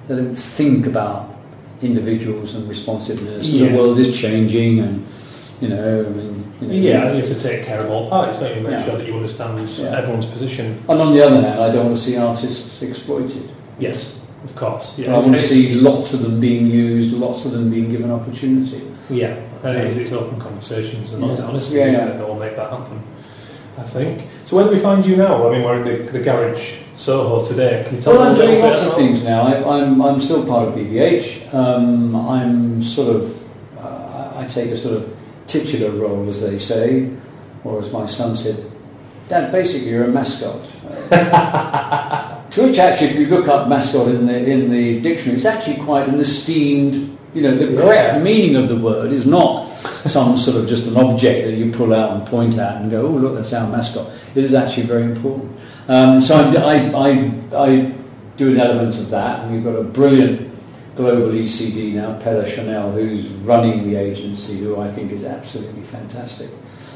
[0.09, 1.37] they don't think about
[1.83, 3.51] individuals and responsiveness.
[3.51, 3.69] Yeah.
[3.69, 5.07] The world is changing, and
[5.61, 8.41] you know, I mean, you know, Yeah, you have to take care of all parties,
[8.41, 8.63] don't you?
[8.63, 8.85] Make Yeah.
[8.85, 9.99] sure that you understand Yeah.
[9.99, 10.79] everyone's position.
[10.89, 13.43] And on the other hand, I don't want to see artists exploited.
[13.79, 14.99] Yes, of course.
[14.99, 18.83] I want to see lots of them being used, lots of them being given opportunity.
[19.11, 21.45] Yeah, and it's, it's open conversations and Yeah.
[21.45, 22.05] honesty Yeah, yeah.
[22.07, 23.03] that will make that happen.
[23.79, 24.23] I think.
[24.45, 25.49] So where do we find you now?
[25.49, 27.85] I mean, we're in the, the garage Soho today.
[27.87, 29.43] Can you tell Well, us I'm doing lots of things now.
[29.43, 31.53] I, I'm, I'm still part of BBH.
[31.55, 35.17] Um, I'm sort of, uh, I take a sort of
[35.47, 37.11] titular role, as they say,
[37.65, 38.71] or as my son said,
[39.29, 40.61] Dad, basically you're a mascot.
[42.53, 45.77] to which actually, if you look up mascot in the, in the dictionary, it's actually
[45.85, 46.95] quite an esteemed,
[47.35, 48.23] you know, the correct Yeah.
[48.23, 49.69] meaning of the word is not
[50.07, 53.07] some sort of just an object that you pull out and point at and go,
[53.07, 54.11] oh, look, that's our mascot.
[54.35, 55.57] It is actually very important.
[55.89, 57.11] Um, so I, I,
[57.57, 57.95] I
[58.37, 60.51] do an element of that, and we've got a brilliant
[60.95, 66.51] global ECD now, Pelle Sjoenell, who's running the agency, who I think is absolutely fantastic.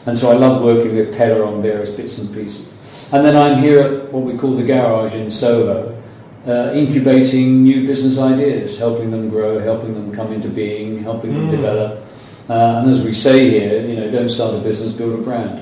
[0.07, 2.72] And so I love working with Pelle on various bits and pieces.
[3.12, 6.00] And then I'm here at what we call the garage in Soho,
[6.46, 11.48] uh, incubating new business ideas, helping them grow, helping them come into being, helping them
[11.48, 11.50] Mm.
[11.50, 12.04] develop.
[12.48, 15.61] Uh, and as we say here, you know, don't start a business, build a brand,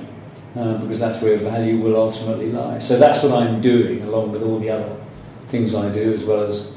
[0.58, 2.78] uh, because that's where value will ultimately lie.
[2.78, 4.92] So that's what I'm doing, along with all the other
[5.46, 6.68] things I do, as well as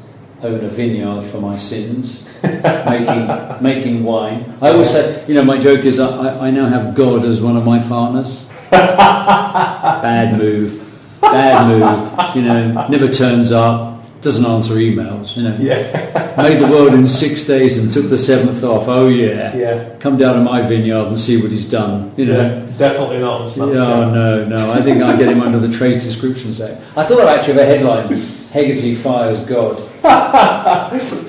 [0.44, 2.24] own a vineyard for my sins,
[2.90, 4.54] making making wine.
[4.62, 7.58] I always say, you know, my joke is I, I now have God as one
[7.58, 8.50] of my partners.
[8.72, 10.84] Bad move,
[11.22, 12.36] bad move.
[12.36, 15.36] You know, never turns up, doesn't answer emails.
[15.38, 16.34] You know, Yeah.
[16.42, 18.88] made the world in six days and took the seventh off.
[18.88, 19.96] Oh yeah, Yeah.
[20.00, 22.12] come down to my vineyard and see what he's done.
[22.18, 22.40] You know.
[22.40, 22.78] Yeah.
[22.78, 24.72] Definitely not on Oh no, no!
[24.74, 26.80] I think I get him under the Trade Descriptions Act.
[26.96, 28.08] I thought I'd actually have a headline:
[28.52, 29.78] Hegarty fires God.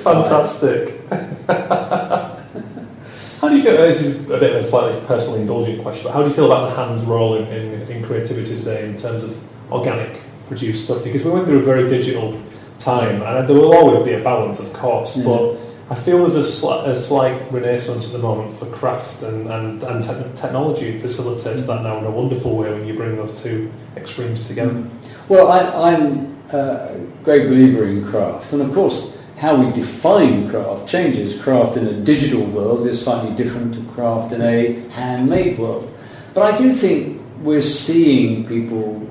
[0.02, 0.97] Fantastic.
[3.40, 3.76] how do you feel?
[3.78, 6.44] This is a bit of a slightly personally indulgent question, but how do you feel
[6.52, 9.38] about the hands role in, in, in creativity today in terms of
[9.72, 11.02] organic produced stuff?
[11.02, 12.38] Because we went through a very digital
[12.78, 15.24] time, and there will always be a balance, of course, Yeah.
[15.24, 15.56] but
[15.90, 20.04] I feel there's a, a slight renaissance at the moment for craft, and, and, and
[20.04, 24.46] te- technology facilitates that now in a wonderful way when you bring those two extremes
[24.46, 24.72] together.
[24.72, 24.90] Mm.
[25.28, 30.88] Well, I, I'm a great believer in craft, and of course, how we define craft
[30.88, 31.40] changes.
[31.40, 35.88] Craft in a digital world is slightly different to craft in a handmade world.
[36.34, 39.08] But I do think we're seeing people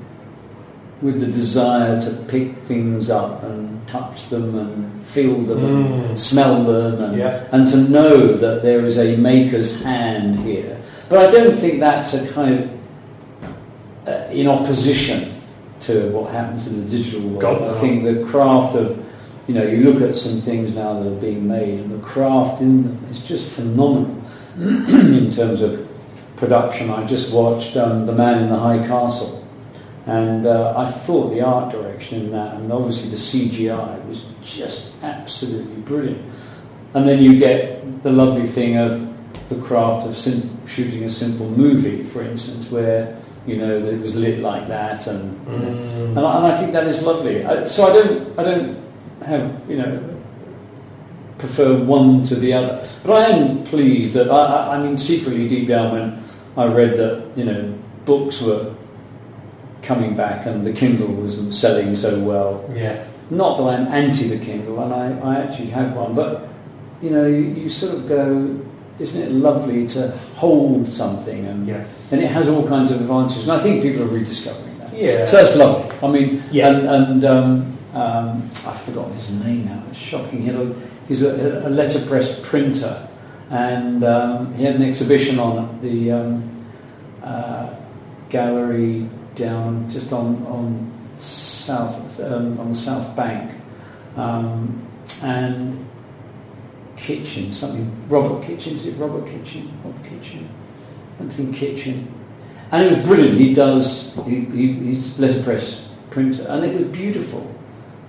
[1.01, 6.17] with the desire to pick things up and touch them and feel them and Mm.
[6.17, 7.39] smell them and, Yeah.
[7.51, 10.75] and to know that there is a maker's hand here.
[11.07, 12.69] But I don't think that's a kind of
[14.07, 15.29] uh, in opposition
[15.81, 17.41] to what happens in the digital world.
[17.41, 18.97] God, I think the craft of,
[19.47, 22.61] you know, you look at some things now that are being made, and the craft
[22.61, 24.21] in them is just phenomenal
[24.59, 25.87] in terms of
[26.35, 26.89] production.
[26.89, 29.47] I just watched um, The Man in the High Castle,
[30.05, 34.91] and uh, I thought the art direction in that, and obviously the CGI, was just
[35.01, 36.21] absolutely brilliant.
[36.93, 39.07] And then you get the lovely thing of
[39.49, 44.01] the craft of sim- shooting a simple movie, for instance, where you know that it
[44.01, 46.17] was lit like that, and you know, Mm.
[46.17, 47.45] and, I, and I think that is lovely.
[47.45, 48.77] I, so I don't, I don't
[49.25, 50.17] have, you know,
[51.37, 52.87] prefer one to the other.
[53.03, 56.23] But I am pleased that I, I, mean, secretly deep down, when
[56.55, 58.73] I read that, you know, books were
[59.81, 62.69] coming back and the Kindle wasn't selling so well.
[62.73, 63.05] Yeah.
[63.29, 66.47] Not that I'm anti the Kindle, and I, I actually have one, but
[67.01, 68.59] you know, you, you sort of go,
[68.99, 72.11] isn't it lovely to hold something and Yes.
[72.11, 74.93] and it has all kinds of advantages, and I think people are rediscovering that.
[74.93, 75.25] Yeah.
[75.25, 75.95] So that's lovely.
[76.01, 76.69] I mean, Yeah.
[76.69, 79.83] and, and um, um, I've forgotten his name now.
[79.89, 80.41] It's shocking.
[80.41, 80.75] He a,
[81.07, 83.07] he's a, a letterpress printer,
[83.49, 86.65] and um, he had an exhibition on the um,
[87.23, 87.73] uh,
[88.29, 93.53] gallery down just on on south um, on the south bank,
[94.15, 94.87] um,
[95.23, 95.83] and
[96.97, 100.49] Kitching something Robert Kitching is it Robert Kitching Robert Kitching
[101.17, 102.11] something Kitching
[102.71, 103.39] and it was brilliant.
[103.39, 107.56] He does he, he, he's letterpress printer, and it was beautiful.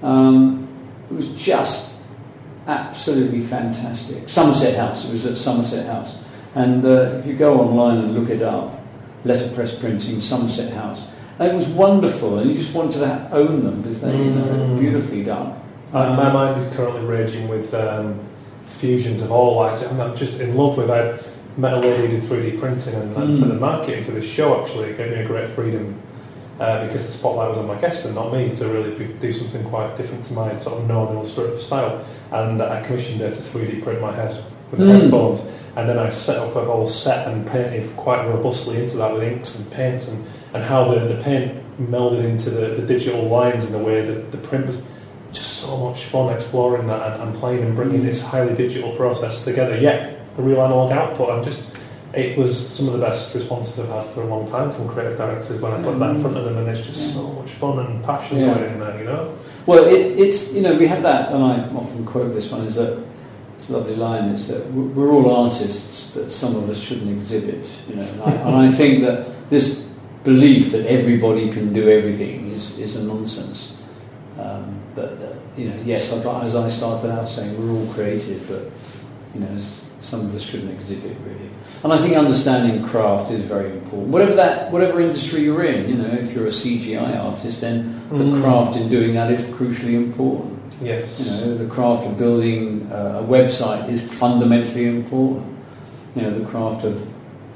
[0.03, 0.69] Um,
[1.11, 2.01] it was just
[2.67, 4.29] absolutely fantastic.
[4.29, 5.05] Somerset House.
[5.05, 6.15] It was at Somerset House,
[6.55, 8.81] and uh, if you go online and look it up,
[9.25, 11.03] letterpress printing Somerset House,
[11.39, 14.45] and it was wonderful, and you just wanted to own them because they you know,
[14.45, 14.79] they're Mm.
[14.79, 15.55] beautifully done.
[15.93, 18.19] Uh, my mind is currently raging with um,
[18.67, 19.83] fusions of all lights.
[19.83, 20.91] I'm, I'm just in love with.
[20.91, 21.19] I
[21.57, 23.39] met a lady who did 3D printing, and, Mm.
[23.41, 25.95] for the marketing for this show, actually, it gave me a great freedom
[26.59, 29.33] uh, because the spotlight was on my guest and not me to really be, do
[29.33, 32.05] something quite different to my sort of known illustrative style.
[32.33, 35.01] And I commissioned her to 3D print my head with Mm.
[35.01, 35.41] headphones,
[35.77, 39.23] and then I set up a whole set and painted quite robustly into that with
[39.23, 43.65] inks and paint and, and how the, the paint melded into the, the digital lines
[43.65, 44.83] in the way that the print was
[45.33, 49.43] just so much fun exploring that and, and playing and bringing this highly digital process
[49.45, 49.77] together.
[49.77, 51.31] Yet a real analog output.
[51.31, 51.65] I'm just
[52.19, 55.17] it was some of the best responses I've had for a long time from creative
[55.17, 57.79] directors when I put that in front of them, and it's just so much fun
[57.79, 58.55] and passion Yeah.
[58.55, 59.33] going in there, you know.
[59.67, 62.75] Well, it, it's you know we have that, and I often quote this one is
[62.77, 62.99] that
[63.57, 64.31] it's a lovely line.
[64.31, 67.71] Is that we're all artists, but some of us shouldn't exhibit.
[67.89, 69.89] You know, and I, and I think that this
[70.25, 73.77] belief that everybody can do everything is is a nonsense.
[74.39, 78.71] Um, but uh, you know, yes, as I started out saying, we're all creative, but
[79.35, 79.59] you know,
[80.01, 81.51] some of us shouldn't exhibit really.
[81.83, 84.09] And I think understanding craft is very important.
[84.09, 88.25] Whatever that, whatever industry you're in, you know, if you're a CGI artist, then the
[88.25, 88.43] Mm.
[88.43, 90.59] craft in doing that is crucially important.
[90.83, 91.21] Yes.
[91.21, 95.45] You know, the craft of building uh, a website is fundamentally important.
[96.15, 97.05] You know, the craft of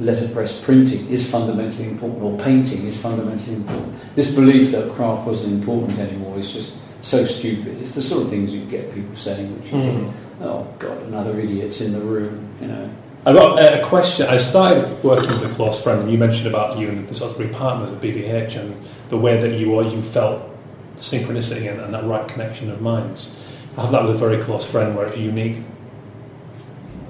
[0.00, 3.94] letterpress printing is fundamentally important, or painting is fundamentally important.
[4.16, 7.80] This belief that craft wasn't important anymore is just so stupid.
[7.82, 9.82] It's the sort of things you get people saying, which you Mm.
[9.82, 12.46] think, oh God, another idiot's in the room.
[12.60, 12.88] You know,
[13.26, 14.26] I've got a question.
[14.28, 17.30] I started working with a close friend, and you mentioned about you and the sort
[17.32, 18.74] of three partners at BBH and
[19.10, 20.42] the way that you or you felt
[20.96, 23.36] synchronicity and, and that right connection of minds.
[23.76, 25.56] I have that with a very close friend where it's unique,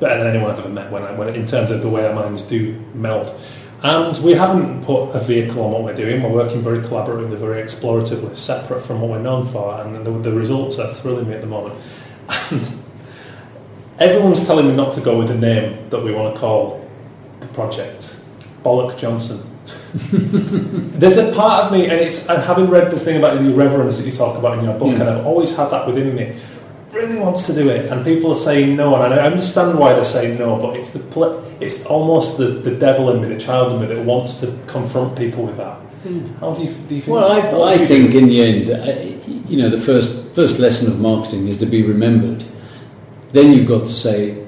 [0.01, 0.91] better than anyone I've ever met.
[0.91, 3.35] When I, when in terms of the way our minds do meld,
[3.83, 6.23] and we haven't put a vehicle on what we're doing.
[6.23, 10.33] We're working very collaboratively, very exploratively, separate from what we're known for, and the, the
[10.33, 11.75] results are thrilling me at the moment.
[13.99, 16.89] And everyone's telling me not to go with the name that we want to call
[17.41, 18.17] the project,
[18.65, 19.49] Bollock Johnson.
[19.95, 23.99] There's a part of me, and it's and having read the thing about the irreverence
[23.99, 25.01] that you talk about in your book, Yeah.
[25.01, 26.37] and I've always had that within me.
[26.93, 30.05] Really wants to do it, and people are saying no, and I understand why they're
[30.05, 33.73] saying no, but it's the pl- it's almost the, the devil in me, the child
[33.73, 35.81] in me, that wants to confront people with that.
[36.41, 37.15] How do you, do you think?
[37.15, 40.93] Well, what I, I think in the end, uh, you know, the first first lesson
[40.93, 42.45] of marketing is to be remembered.
[43.31, 44.45] Then you've got to say,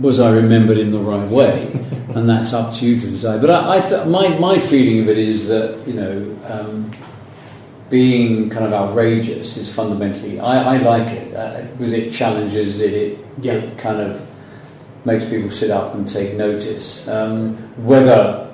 [0.00, 1.70] was I remembered in the right way?
[2.14, 3.40] and that's up to you to decide.
[3.40, 6.90] But I, I th- my my feeling of it is that you know, um,
[7.90, 10.40] being kind of outrageous is fundamentally.
[10.40, 12.92] I, I like it uh, because it challenges it.
[12.94, 13.54] It, Yeah.
[13.54, 14.20] it kind of
[15.04, 17.06] makes people sit up and take notice.
[17.06, 18.48] Um, whether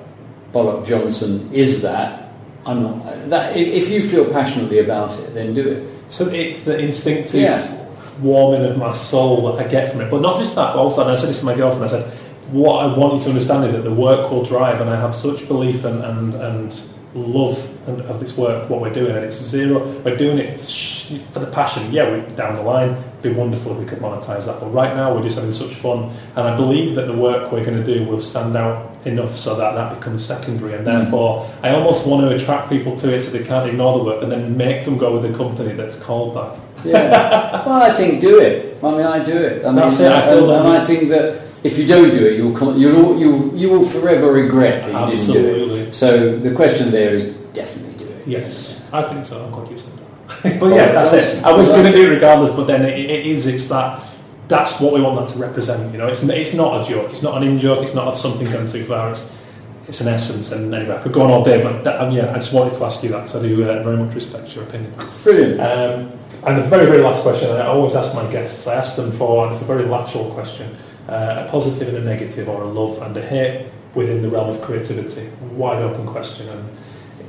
[0.53, 2.31] Bollock Johnson is that,
[2.65, 3.29] I'm not.
[3.29, 5.89] That if you feel passionately about it, then do it.
[6.09, 7.87] So it's the instinctive Yeah.
[8.21, 10.11] warming of my soul that I get from it.
[10.11, 12.13] But not just that, but also, and I said this to my girlfriend, I said,
[12.51, 15.15] what I want you to understand is that the work will drive, and I have
[15.15, 16.83] such belief and, and, and
[17.15, 17.57] love
[17.87, 20.57] of this work, what we're doing, and it's zero, we're doing it
[21.33, 21.91] for the passion.
[21.91, 24.95] Yeah, we down the line, it'd be wonderful if we could monetize that, but right
[24.95, 27.93] now we're just having such fun, and I believe that the work we're going to
[27.93, 31.01] do will stand out enough so that that becomes secondary, and Mm.
[31.01, 34.23] therefore I almost want to attract people to it so they can't ignore the work,
[34.23, 36.57] and then make them go with a company that's called that.
[36.85, 37.65] Yeah.
[37.65, 38.77] well, I think do it.
[38.83, 39.63] I mean, I do it.
[39.65, 42.25] I mean, That's it, I feel and, and I think that if you don't do
[42.25, 45.93] it, you'll you'll you you will forever regret that you didn't do it.
[45.93, 48.27] So the question there is definitely do it.
[48.27, 49.45] Yes, I think so.
[49.45, 50.59] I'm quite used to that.
[50.59, 51.43] but yeah, that's it.
[51.43, 53.47] I was going to do it regardless, but then it, it is.
[53.47, 54.03] It's that.
[54.49, 55.91] That's what we want that to represent.
[55.93, 57.11] You know, it's it's not a joke.
[57.11, 57.83] It's not an in joke.
[57.83, 59.11] It's not something going too far.
[59.11, 59.33] It's
[59.87, 60.51] it's an essence.
[60.51, 62.73] And anyway, I could go on all day, but that, um, yeah, I just wanted
[62.75, 64.93] to ask you that because I do uh, very much respect your opinion.
[65.23, 65.59] Brilliant.
[65.59, 69.11] Um, and the very, very last question I always ask my guests, I ask them
[69.11, 70.75] for, and it's a very lateral question,
[71.07, 74.49] uh, a positive and a negative, or a love and a hate within the realm
[74.49, 75.29] of creativity.
[75.51, 76.75] Wide open question, and it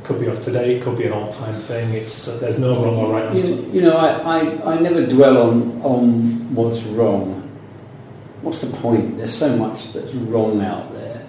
[0.04, 1.92] could be of today, it could be an all time thing.
[1.92, 3.48] It's uh, There's no wrong or right answer.
[3.48, 7.40] You, you know, I, I, I never dwell on, on what's wrong.
[8.42, 9.16] What's the point?
[9.16, 11.26] There's so much that's wrong out there.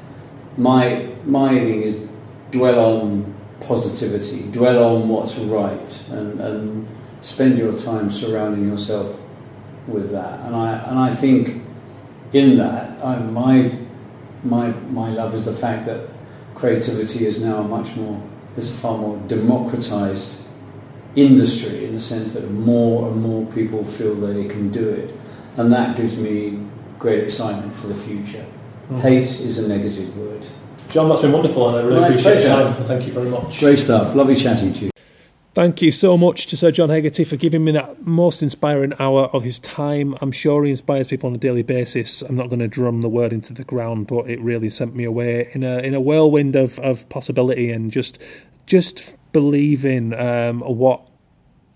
[0.57, 2.09] My, my thing is
[2.51, 6.87] dwell on positivity, dwell on what's right, and, and
[7.21, 9.17] spend your time surrounding yourself
[9.87, 10.41] with that.
[10.41, 11.63] And I, and I think
[12.33, 13.77] in that, I, my,
[14.43, 16.09] my, my love is the fact that
[16.53, 18.21] creativity is now a much more,
[18.57, 20.41] is a far more democratized
[21.15, 25.15] industry in the sense that more and more people feel they can do it.
[25.57, 26.65] And that gives me
[26.99, 28.45] great excitement for the future.
[28.89, 28.99] Mm.
[28.99, 30.45] Hate is a negative word.
[30.89, 32.73] John, that's been wonderful, and I really My appreciate your time.
[32.85, 33.59] Thank you very much.
[33.59, 34.15] Great stuff.
[34.15, 34.94] Lovely chatting to you.
[35.55, 39.27] Thank you so much to Sir John Hegarty for giving me that most inspiring hour
[39.27, 40.13] of his time.
[40.19, 42.21] I'm sure he inspires people on a daily basis.
[42.21, 45.05] I'm not going to drum the word into the ground, but it really sent me
[45.05, 48.21] away in a in a whirlwind of, of possibility and just
[48.65, 51.07] just believing um, what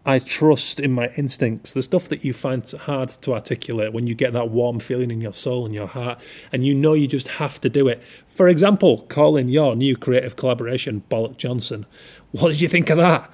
[0.06, 1.72] I trust in my instincts.
[1.72, 5.22] The stuff that you find hard to articulate when you get that warm feeling in
[5.22, 6.20] your soul and your heart,
[6.52, 8.04] and you know you just have to do it.
[8.28, 11.86] For example, calling your new creative collaboration Bollock Johnson.
[12.32, 13.32] What did you think of that?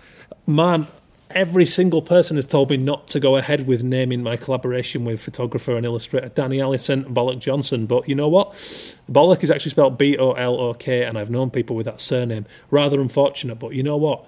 [0.47, 0.87] Man,
[1.31, 5.19] every single person has told me not to go ahead with naming my collaboration with
[5.19, 7.87] photographer and illustrator Danny Allison and Bollock Johnson.
[7.87, 8.53] But you know what?
[9.11, 11.99] Bollock is actually spelled B O L O K, and I've known people with that
[11.99, 12.45] surname.
[12.69, 14.25] Rather unfortunate, but you know what?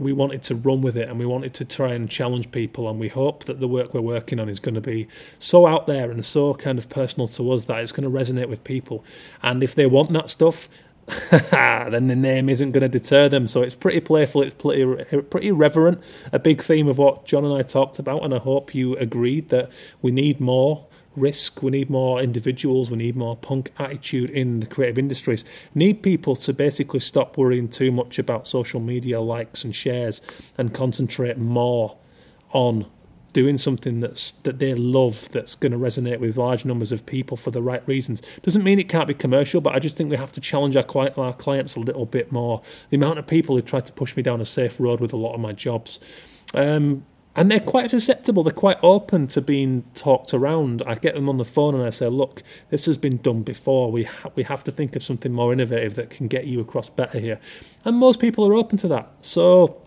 [0.00, 2.98] we wanted to run with it and we wanted to try and challenge people and
[2.98, 5.06] we hope that the work we're working on is going to be
[5.38, 8.48] so out there and so kind of personal to us that it's going to resonate
[8.48, 9.04] with people
[9.42, 10.68] and if they want that stuff
[11.30, 15.50] then the name isn't going to deter them so it's pretty playful it's pretty pretty
[15.50, 16.00] reverent
[16.32, 19.48] a big theme of what John and I talked about and I hope you agreed
[19.48, 19.70] that
[20.02, 20.86] we need more
[21.16, 21.62] risk.
[21.62, 22.90] We need more individuals.
[22.90, 25.44] We need more punk attitude in the creative industries.
[25.74, 30.20] Need people to basically stop worrying too much about social media likes and shares
[30.58, 31.96] and concentrate more
[32.52, 32.86] on
[33.32, 37.36] doing something that's that they love that's going to resonate with large numbers of people
[37.36, 40.16] for the right reasons doesn't mean it can't be commercial but i just think we
[40.16, 40.84] have to challenge our,
[41.18, 44.22] our clients a little bit more the amount of people who try to push me
[44.22, 46.00] down a safe road with a lot of my jobs
[46.54, 47.04] um,
[47.36, 48.42] and they're quite susceptible.
[48.42, 50.82] They're quite open to being talked around.
[50.84, 53.92] I get them on the phone and I say, "Look, this has been done before.
[53.92, 56.90] We ha- we have to think of something more innovative that can get you across
[56.90, 57.38] better here."
[57.84, 59.12] And most people are open to that.
[59.22, 59.80] So,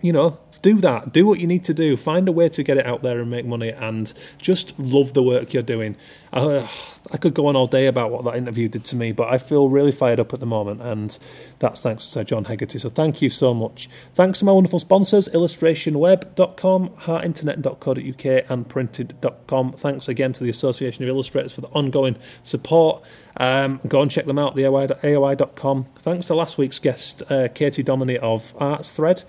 [0.00, 1.12] you know, do that.
[1.12, 1.96] Do what you need to do.
[1.96, 5.22] Find a way to get it out there and make money, and just love the
[5.22, 5.96] work you're doing.
[6.32, 6.66] Uh,
[7.10, 9.38] I could go on all day about what that interview did to me, but I
[9.38, 11.18] feel really fired up at the moment, and
[11.58, 12.78] that's thanks to Sir John Hegarty.
[12.78, 13.88] So thank you so much.
[14.14, 19.72] Thanks to my wonderful sponsors, illustrationweb.com, heartinternet.co.uk, and printed.com.
[19.72, 23.02] Thanks again to the Association of Illustrators for the ongoing support.
[23.36, 25.86] Um, go and check them out, the AOI.com.
[26.00, 29.24] Thanks to last week's guest, uh, Katie Dominy of Arts Thread.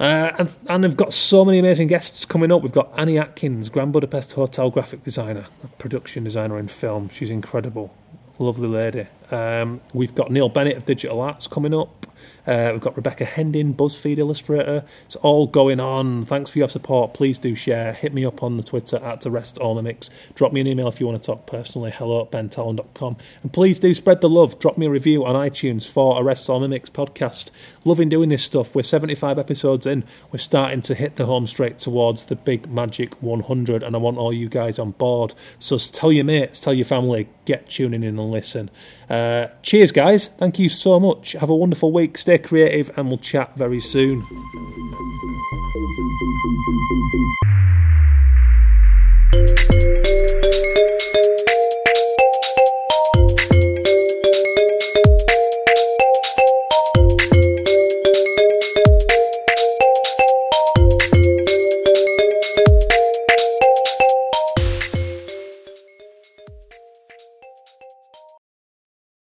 [0.00, 2.62] Uh, and, and they've got so many amazing guests coming up.
[2.62, 5.44] We've got Annie Atkins, Grand Budapest Hotel graphic designer,
[5.76, 7.10] production designer in film.
[7.10, 7.94] She's incredible.
[8.38, 9.06] Lovely lady.
[9.30, 12.06] Um, we've got Neil Bennett of Digital Arts coming up.
[12.46, 14.84] Uh, we've got Rebecca Hendin, BuzzFeed illustrator.
[15.06, 16.24] It's all going on.
[16.24, 17.14] Thanks for your support.
[17.14, 17.92] Please do share.
[17.92, 20.10] Hit me up on the Twitter at Arrest All Mimics.
[20.34, 21.90] Drop me an email if you want to talk personally.
[21.90, 23.16] Hello at bentallon.com.
[23.42, 24.58] And please do spread the love.
[24.58, 27.50] Drop me a review on iTunes for Arrest Mimics podcast.
[27.84, 28.74] Loving doing this stuff.
[28.74, 30.04] We're 75 episodes in.
[30.32, 34.18] We're starting to hit the home straight towards the big magic 100, and I want
[34.18, 35.34] all you guys on board.
[35.58, 38.70] So tell your mates, tell your family, get tuning in and listen.
[39.08, 40.28] Uh, cheers, guys.
[40.38, 41.32] Thank you so much.
[41.32, 42.16] Have a wonderful week.
[42.16, 44.24] Stay Stay creative, and we'll chat very soon.